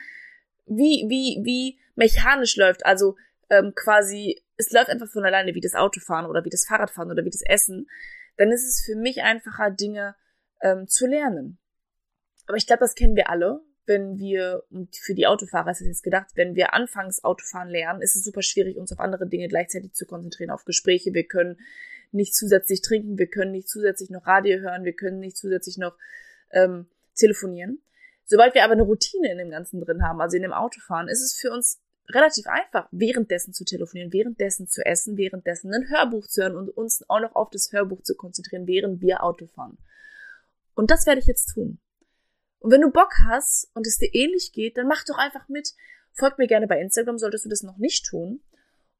wie, 0.67 1.07
wie, 1.09 1.41
wie 1.45 1.81
mechanisch 1.95 2.57
läuft, 2.57 2.87
also 2.87 3.17
ähm, 3.51 3.75
quasi, 3.75 4.43
es 4.57 4.71
läuft 4.71 4.89
einfach 4.89 5.09
von 5.09 5.25
alleine, 5.25 5.55
wie 5.55 5.61
das 5.61 5.75
Autofahren 5.75 6.27
oder 6.27 6.45
wie 6.45 6.51
das 6.51 6.67
Fahrradfahren 6.67 7.11
oder 7.11 7.25
wie 7.25 7.31
das 7.31 7.43
Essen, 7.43 7.89
dann 8.37 8.51
ist 8.51 8.67
es 8.67 8.85
für 8.85 8.97
mich 8.97 9.23
einfacher, 9.23 9.71
Dinge 9.71 10.15
ähm, 10.63 10.87
zu 10.89 11.07
lernen. 11.07 11.59
Aber 12.47 12.57
ich 12.57 12.67
glaube, 12.67 12.81
das 12.81 12.95
kennen 12.95 13.17
wir 13.17 13.29
alle. 13.31 13.61
Wenn 13.91 14.19
wir, 14.19 14.63
und 14.71 14.95
für 14.95 15.15
die 15.15 15.27
Autofahrer 15.27 15.73
ist 15.73 15.81
es 15.81 15.89
jetzt 15.89 16.03
gedacht, 16.05 16.29
wenn 16.37 16.55
wir 16.55 16.75
anfangs 16.75 17.25
Autofahren 17.25 17.69
lernen, 17.69 18.03
ist 18.03 18.15
es 18.15 18.23
super 18.23 18.41
schwierig, 18.41 18.77
uns 18.77 18.93
auf 18.93 19.01
andere 19.01 19.29
Dinge 19.29 19.49
gleichzeitig 19.49 19.95
zu 19.95 20.07
konzentrieren, 20.07 20.53
auf 20.53 20.65
Gespräche. 20.65 21.13
Wir 21.13 21.25
können 21.25 21.59
nicht 22.13 22.37
zusätzlich 22.37 22.83
trinken, 22.83 23.19
wir 23.19 23.27
können 23.27 23.51
nicht 23.51 23.69
zusätzlich 23.69 24.09
noch 24.09 24.29
Radio 24.29 24.61
hören, 24.61 24.85
wir 24.85 24.93
können 24.93 25.19
nicht 25.19 25.37
zusätzlich 25.37 25.77
noch 25.77 25.97
ähm, 26.53 26.87
telefonieren. 27.17 27.83
Sobald 28.27 28.55
wir 28.55 28.63
aber 28.63 28.75
eine 28.75 28.83
Routine 28.83 29.33
in 29.33 29.39
dem 29.39 29.51
Ganzen 29.51 29.81
drin 29.81 30.05
haben, 30.05 30.21
also 30.21 30.37
in 30.37 30.43
dem 30.43 30.53
Autofahren, 30.53 31.09
ist 31.09 31.21
es 31.21 31.35
für 31.35 31.51
uns 31.51 31.81
relativ 32.09 32.47
einfach, 32.47 32.87
währenddessen 32.93 33.53
zu 33.53 33.65
telefonieren, 33.65 34.13
währenddessen 34.13 34.69
zu 34.69 34.87
essen, 34.87 35.17
währenddessen 35.17 35.75
ein 35.75 35.89
Hörbuch 35.89 36.29
zu 36.29 36.43
hören 36.43 36.55
und 36.55 36.69
uns 36.69 37.03
auch 37.09 37.19
noch 37.19 37.35
auf 37.35 37.51
das 37.51 37.73
Hörbuch 37.73 38.03
zu 38.03 38.15
konzentrieren, 38.15 38.69
während 38.69 39.01
wir 39.01 39.25
Auto 39.25 39.49
fahren. 39.49 39.79
Und 40.75 40.93
das 40.93 41.07
werde 41.07 41.21
ich 41.21 41.27
jetzt 41.27 41.47
tun. 41.55 41.81
Und 42.61 42.71
wenn 42.71 42.83
du 42.83 42.91
Bock 42.91 43.13
hast 43.27 43.71
und 43.75 43.87
es 43.87 43.99
dir 43.99 44.11
ähnlich 44.13 44.53
geht, 44.53 44.77
dann 44.77 44.87
mach 44.87 45.05
doch 45.05 45.19
einfach 45.19 45.49
mit. 45.49 45.75
Folg 46.13 46.39
mir 46.39 46.47
gerne 46.47 46.67
bei 46.67 46.81
Instagram, 46.81 47.19
solltest 47.19 47.45
du 47.45 47.49
das 47.49 47.63
noch 47.63 47.79
nicht 47.79 48.07
tun. 48.07 48.43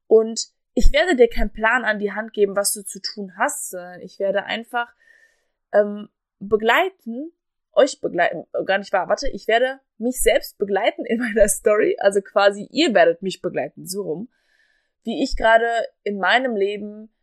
Und 0.07 0.47
ich 0.73 0.91
werde 0.91 1.15
dir 1.15 1.29
keinen 1.29 1.51
Plan 1.51 1.83
an 1.85 1.99
die 1.99 2.11
Hand 2.11 2.33
geben, 2.33 2.55
was 2.55 2.73
du 2.73 2.83
zu 2.83 3.01
tun 3.01 3.33
hast. 3.37 3.75
Ich 4.01 4.19
werde 4.19 4.43
einfach 4.45 4.93
ähm, 5.73 6.09
begleiten, 6.39 7.31
euch 7.73 8.01
begleiten, 8.01 8.45
äh, 8.53 8.63
gar 8.65 8.77
nicht 8.77 8.91
wahr, 8.91 9.07
warte, 9.07 9.29
ich 9.29 9.47
werde 9.47 9.79
mich 9.97 10.21
selbst 10.21 10.57
begleiten 10.57 11.05
in 11.05 11.19
meiner 11.19 11.47
Story, 11.47 11.97
also 11.99 12.21
quasi 12.21 12.67
ihr 12.71 12.93
werdet 12.93 13.21
mich 13.21 13.41
begleiten, 13.41 13.87
so 13.87 14.03
rum, 14.03 14.29
wie 15.03 15.23
ich 15.23 15.35
gerade 15.37 15.69
in 16.03 16.19
meinem 16.19 16.55
Leben 16.55 17.13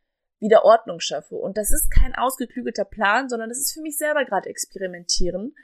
wieder 0.40 0.64
Ordnung 0.64 1.00
schaffe. 1.00 1.34
Und 1.34 1.56
das 1.56 1.72
ist 1.72 1.90
kein 1.90 2.14
ausgeklügelter 2.14 2.84
Plan, 2.84 3.28
sondern 3.28 3.48
das 3.48 3.58
ist 3.58 3.72
für 3.72 3.82
mich 3.82 3.98
selber 3.98 4.24
gerade 4.24 4.48
experimentieren. 4.48 5.54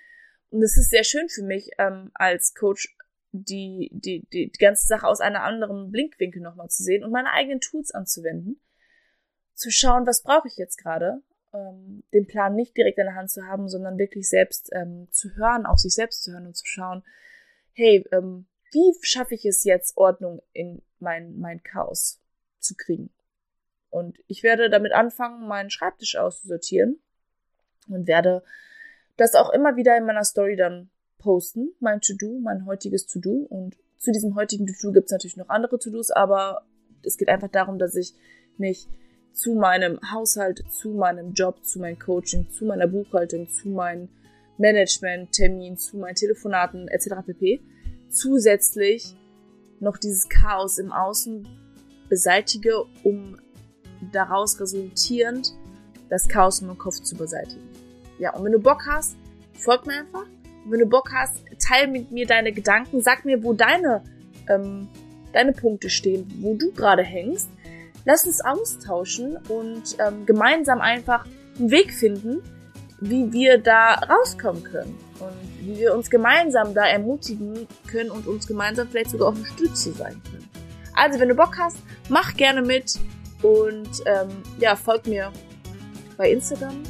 Und 0.55 0.62
es 0.62 0.77
ist 0.77 0.90
sehr 0.90 1.03
schön 1.03 1.29
für 1.29 1.43
mich 1.43 1.71
ähm, 1.79 2.12
als 2.14 2.55
Coach, 2.55 2.97
die, 3.33 3.90
die, 3.93 4.25
die, 4.33 4.53
die 4.53 4.59
ganze 4.59 4.87
Sache 4.87 5.05
aus 5.05 5.21
einer 5.21 5.43
anderen 5.43 5.90
Blinkwinkel 5.90 6.40
nochmal 6.40 6.69
zu 6.69 6.85
sehen 6.85 7.03
und 7.03 7.11
meine 7.11 7.33
eigenen 7.33 7.61
Tools 7.61 7.90
anzuwenden. 7.90 8.61
Zu 9.55 9.73
schauen, 9.73 10.07
was 10.07 10.23
brauche 10.23 10.47
ich 10.47 10.57
jetzt 10.57 10.77
gerade 10.77 11.23
ähm, 11.53 12.05
den 12.12 12.29
Plan 12.29 12.55
nicht 12.55 12.77
direkt 12.77 12.99
in 12.99 13.07
der 13.07 13.17
Hand 13.17 13.33
zu 13.33 13.45
haben, 13.49 13.69
sondern 13.69 13.99
wirklich 13.99 14.29
selbst 14.29 14.71
ähm, 14.73 15.09
zu 15.11 15.35
hören, 15.35 15.67
auf 15.67 15.81
sich 15.81 15.93
selbst 15.93 16.23
zu 16.23 16.31
hören 16.31 16.47
und 16.47 16.57
zu 16.57 16.67
schauen, 16.67 17.03
hey, 17.73 18.07
ähm, 18.12 18.47
wie 18.71 18.95
schaffe 19.03 19.35
ich 19.35 19.45
es 19.45 19.64
jetzt, 19.64 19.97
Ordnung 19.97 20.40
in 20.53 20.83
mein, 21.01 21.37
mein 21.37 21.64
Chaos 21.64 22.21
zu 22.61 22.77
kriegen? 22.77 23.12
Und 23.90 24.21
ich 24.29 24.45
werde 24.45 24.71
damit 24.71 24.93
anfangen, 24.93 25.49
meinen 25.49 25.71
Schreibtisch 25.71 26.14
auszusortieren. 26.14 27.03
und 27.88 28.07
werde 28.07 28.45
das 29.16 29.35
auch 29.35 29.50
immer 29.53 29.77
wieder 29.77 29.96
in 29.96 30.07
meiner 30.07 30.24
Story 30.24 30.57
dann 30.57 30.90
posten, 31.18 31.72
mein 31.81 32.00
To-Do, 32.00 32.38
mein 32.40 32.66
heutiges 32.66 33.07
To-Do. 33.07 33.46
Und 33.48 33.77
zu 33.98 34.12
diesem 34.12 34.35
heutigen 34.35 34.66
To-Do 34.66 34.92
gibt 34.92 35.07
es 35.07 35.12
natürlich 35.12 35.37
noch 35.37 35.48
andere 35.48 35.79
To-Dos, 35.79 36.11
aber 36.11 36.66
es 37.03 37.16
geht 37.16 37.29
einfach 37.29 37.48
darum, 37.48 37.79
dass 37.79 37.94
ich 37.94 38.14
mich 38.59 38.88
zu 39.33 39.55
meinem 39.55 39.98
Haushalt, 40.12 40.62
zu 40.70 40.90
meinem 40.90 41.33
Job, 41.33 41.64
zu 41.64 41.81
meinem 41.81 41.98
Coaching, 41.98 42.48
zu 42.50 42.64
meiner 42.64 42.87
Buchhaltung, 42.87 43.48
zu 43.48 43.68
meinen 43.68 44.09
Management-Terminen, 44.59 45.77
zu 45.77 45.96
meinen 45.96 46.14
Telefonaten 46.14 46.87
etc. 46.88 47.27
pp. 47.27 47.61
zusätzlich 48.11 49.16
noch 49.81 49.96
dieses 49.96 50.29
Chaos 50.29 50.79
im 50.79 50.92
Außen 50.92 51.48
beseitige, 52.09 52.85
um 53.03 53.40
daraus 54.12 54.61
resultierend 54.61 55.53
das 56.09 56.29
Chaos 56.29 56.61
in 56.61 56.68
meinem 56.68 56.79
Kopf 56.79 57.00
zu 57.00 57.16
beseitigen. 57.16 57.74
Ja, 58.25 58.33
und 58.33 58.43
wenn 58.43 58.53
du 58.53 58.59
Bock 58.59 58.87
hast, 58.89 59.19
folg 59.53 59.87
mir 59.87 59.99
einfach. 59.99 60.23
Und 60.65 60.73
wenn 60.73 60.79
du 60.79 60.87
Bock 60.87 61.11
hast, 61.13 61.43
teile 61.59 61.89
mit 61.89 62.11
mir 62.11 62.27
deine 62.27 62.53
Gedanken, 62.53 63.03
sag 63.03 63.27
mir, 63.27 63.45
wo 63.45 63.53
deine, 63.53 64.03
ähm, 64.49 64.89
deine 65.35 65.53
Punkte 65.53 65.91
stehen, 65.91 66.27
wo 66.41 66.55
du 66.55 66.73
gerade 66.73 67.03
hängst. 67.03 67.51
Lass 68.07 68.25
uns 68.25 68.41
austauschen 68.43 69.37
und 69.51 69.97
ähm, 69.99 70.25
gemeinsam 70.25 70.81
einfach 70.81 71.27
einen 71.59 71.71
Weg 71.71 71.93
finden, 71.93 72.43
wie 72.99 73.31
wir 73.31 73.59
da 73.59 73.97
rauskommen 73.97 74.65
können 74.65 74.97
und 75.21 75.67
wie 75.67 75.79
wir 75.81 75.95
uns 75.95 76.09
gemeinsam 76.09 76.73
da 76.73 76.87
ermutigen 76.87 77.69
können 77.87 78.11
und 78.11 78.27
uns 78.27 78.47
gemeinsam 78.47 78.89
vielleicht 78.89 79.11
sogar 79.11 79.29
auch 79.29 79.35
eine 79.35 79.45
Stütze 79.45 79.93
sein 79.93 80.19
können. 80.31 80.49
Also, 80.95 81.21
wenn 81.21 81.29
du 81.29 81.35
Bock 81.35 81.59
hast, 81.59 81.77
mach 82.09 82.35
gerne 82.39 82.63
mit 82.63 82.95
und 83.43 83.91
ähm, 84.07 84.31
ja, 84.61 84.77
folg 84.77 85.07
mir 85.07 85.31
bei 86.17 86.31
Instagram, 86.31 86.83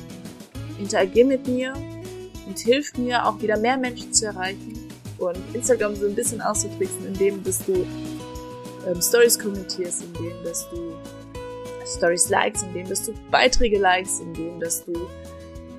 interagier 0.78 1.24
mit 1.24 1.46
mir 1.46 1.74
und 2.46 2.58
hilf 2.58 2.96
mir 2.96 3.26
auch 3.26 3.40
wieder 3.40 3.58
mehr 3.58 3.76
Menschen 3.76 4.12
zu 4.12 4.26
erreichen 4.26 4.88
und 5.18 5.38
Instagram 5.54 5.94
so 5.96 6.06
ein 6.06 6.14
bisschen 6.14 6.40
auszutricksen, 6.40 7.06
indem 7.06 7.42
dass 7.44 7.64
du 7.64 7.86
ähm, 8.86 9.00
Stories 9.00 9.38
kommentierst, 9.38 10.02
indem 10.02 10.32
dass 10.44 10.68
du 10.70 10.94
Stories 11.96 12.28
likes, 12.28 12.62
indem 12.62 12.88
dass 12.88 13.06
du 13.06 13.12
Beiträge 13.30 13.78
likes, 13.78 14.20
indem 14.20 14.60
dass 14.60 14.84
du 14.84 14.92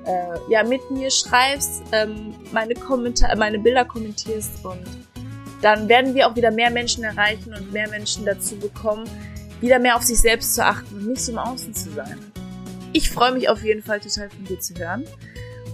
äh, 0.06 0.40
ja 0.50 0.64
mit 0.64 0.90
mir 0.92 1.10
schreibst, 1.10 1.82
ähm, 1.92 2.34
meine 2.52 2.74
Kommentar 2.76 3.36
meine 3.36 3.60
Bilder 3.60 3.86
kommentierst 3.86 4.64
und 4.64 4.84
dann 5.62 5.88
werden 5.88 6.14
wir 6.14 6.28
auch 6.28 6.36
wieder 6.36 6.52
mehr 6.52 6.70
Menschen 6.70 7.04
erreichen 7.04 7.54
und 7.54 7.72
mehr 7.72 7.90
Menschen 7.90 8.26
dazu 8.26 8.56
bekommen, 8.56 9.10
wieder 9.62 9.80
mehr 9.80 9.96
auf 9.96 10.04
sich 10.04 10.20
selbst 10.20 10.54
zu 10.54 10.64
achten 10.64 10.96
und 10.96 11.08
nicht 11.08 11.22
so 11.22 11.32
im 11.32 11.40
Außen 11.40 11.74
zu 11.74 11.92
sein. 11.92 12.20
Ich 12.96 13.10
freue 13.10 13.34
mich 13.34 13.50
auf 13.50 13.62
jeden 13.62 13.84
Fall 13.84 14.00
total 14.00 14.30
von 14.30 14.46
dir 14.46 14.58
zu 14.58 14.74
hören. 14.76 15.04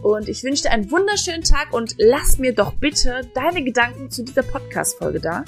Und 0.01 0.27
ich 0.27 0.43
wünsche 0.43 0.63
dir 0.63 0.71
einen 0.71 0.89
wunderschönen 0.89 1.43
Tag 1.43 1.71
und 1.71 1.93
lass 1.99 2.39
mir 2.39 2.51
doch 2.51 2.73
bitte 2.73 3.29
deine 3.35 3.63
Gedanken 3.63 4.09
zu 4.09 4.23
dieser 4.23 4.41
Podcast-Folge 4.41 5.19
da. 5.19 5.45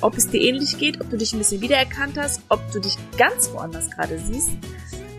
Ob 0.00 0.16
es 0.16 0.30
dir 0.30 0.40
ähnlich 0.40 0.78
geht, 0.78 1.02
ob 1.02 1.10
du 1.10 1.18
dich 1.18 1.34
ein 1.34 1.38
bisschen 1.38 1.60
wiedererkannt 1.60 2.16
hast, 2.16 2.40
ob 2.48 2.62
du 2.72 2.80
dich 2.80 2.96
ganz 3.18 3.52
woanders 3.52 3.90
gerade 3.90 4.18
siehst. 4.18 4.52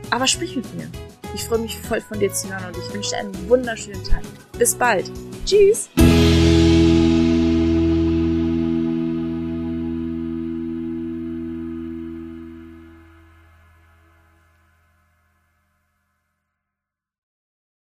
Aber 0.10 0.25
sprich 0.25 0.56
mit 0.56 0.73
mir. 0.73 0.88
Ich 1.36 1.43
freue 1.43 1.60
mich 1.60 1.77
voll 1.77 2.01
von 2.01 2.19
dir 2.19 2.34
zu 2.34 2.49
hören 2.49 2.73
und 2.73 2.77
ich 2.84 2.91
wünsche 2.91 3.12
dir 3.12 3.17
einen 3.17 3.47
wunderschönen 3.47 4.03
Tag. 4.03 4.23
Bis 4.58 4.73
bald. 4.73 5.12
Tschüss. 5.45 5.89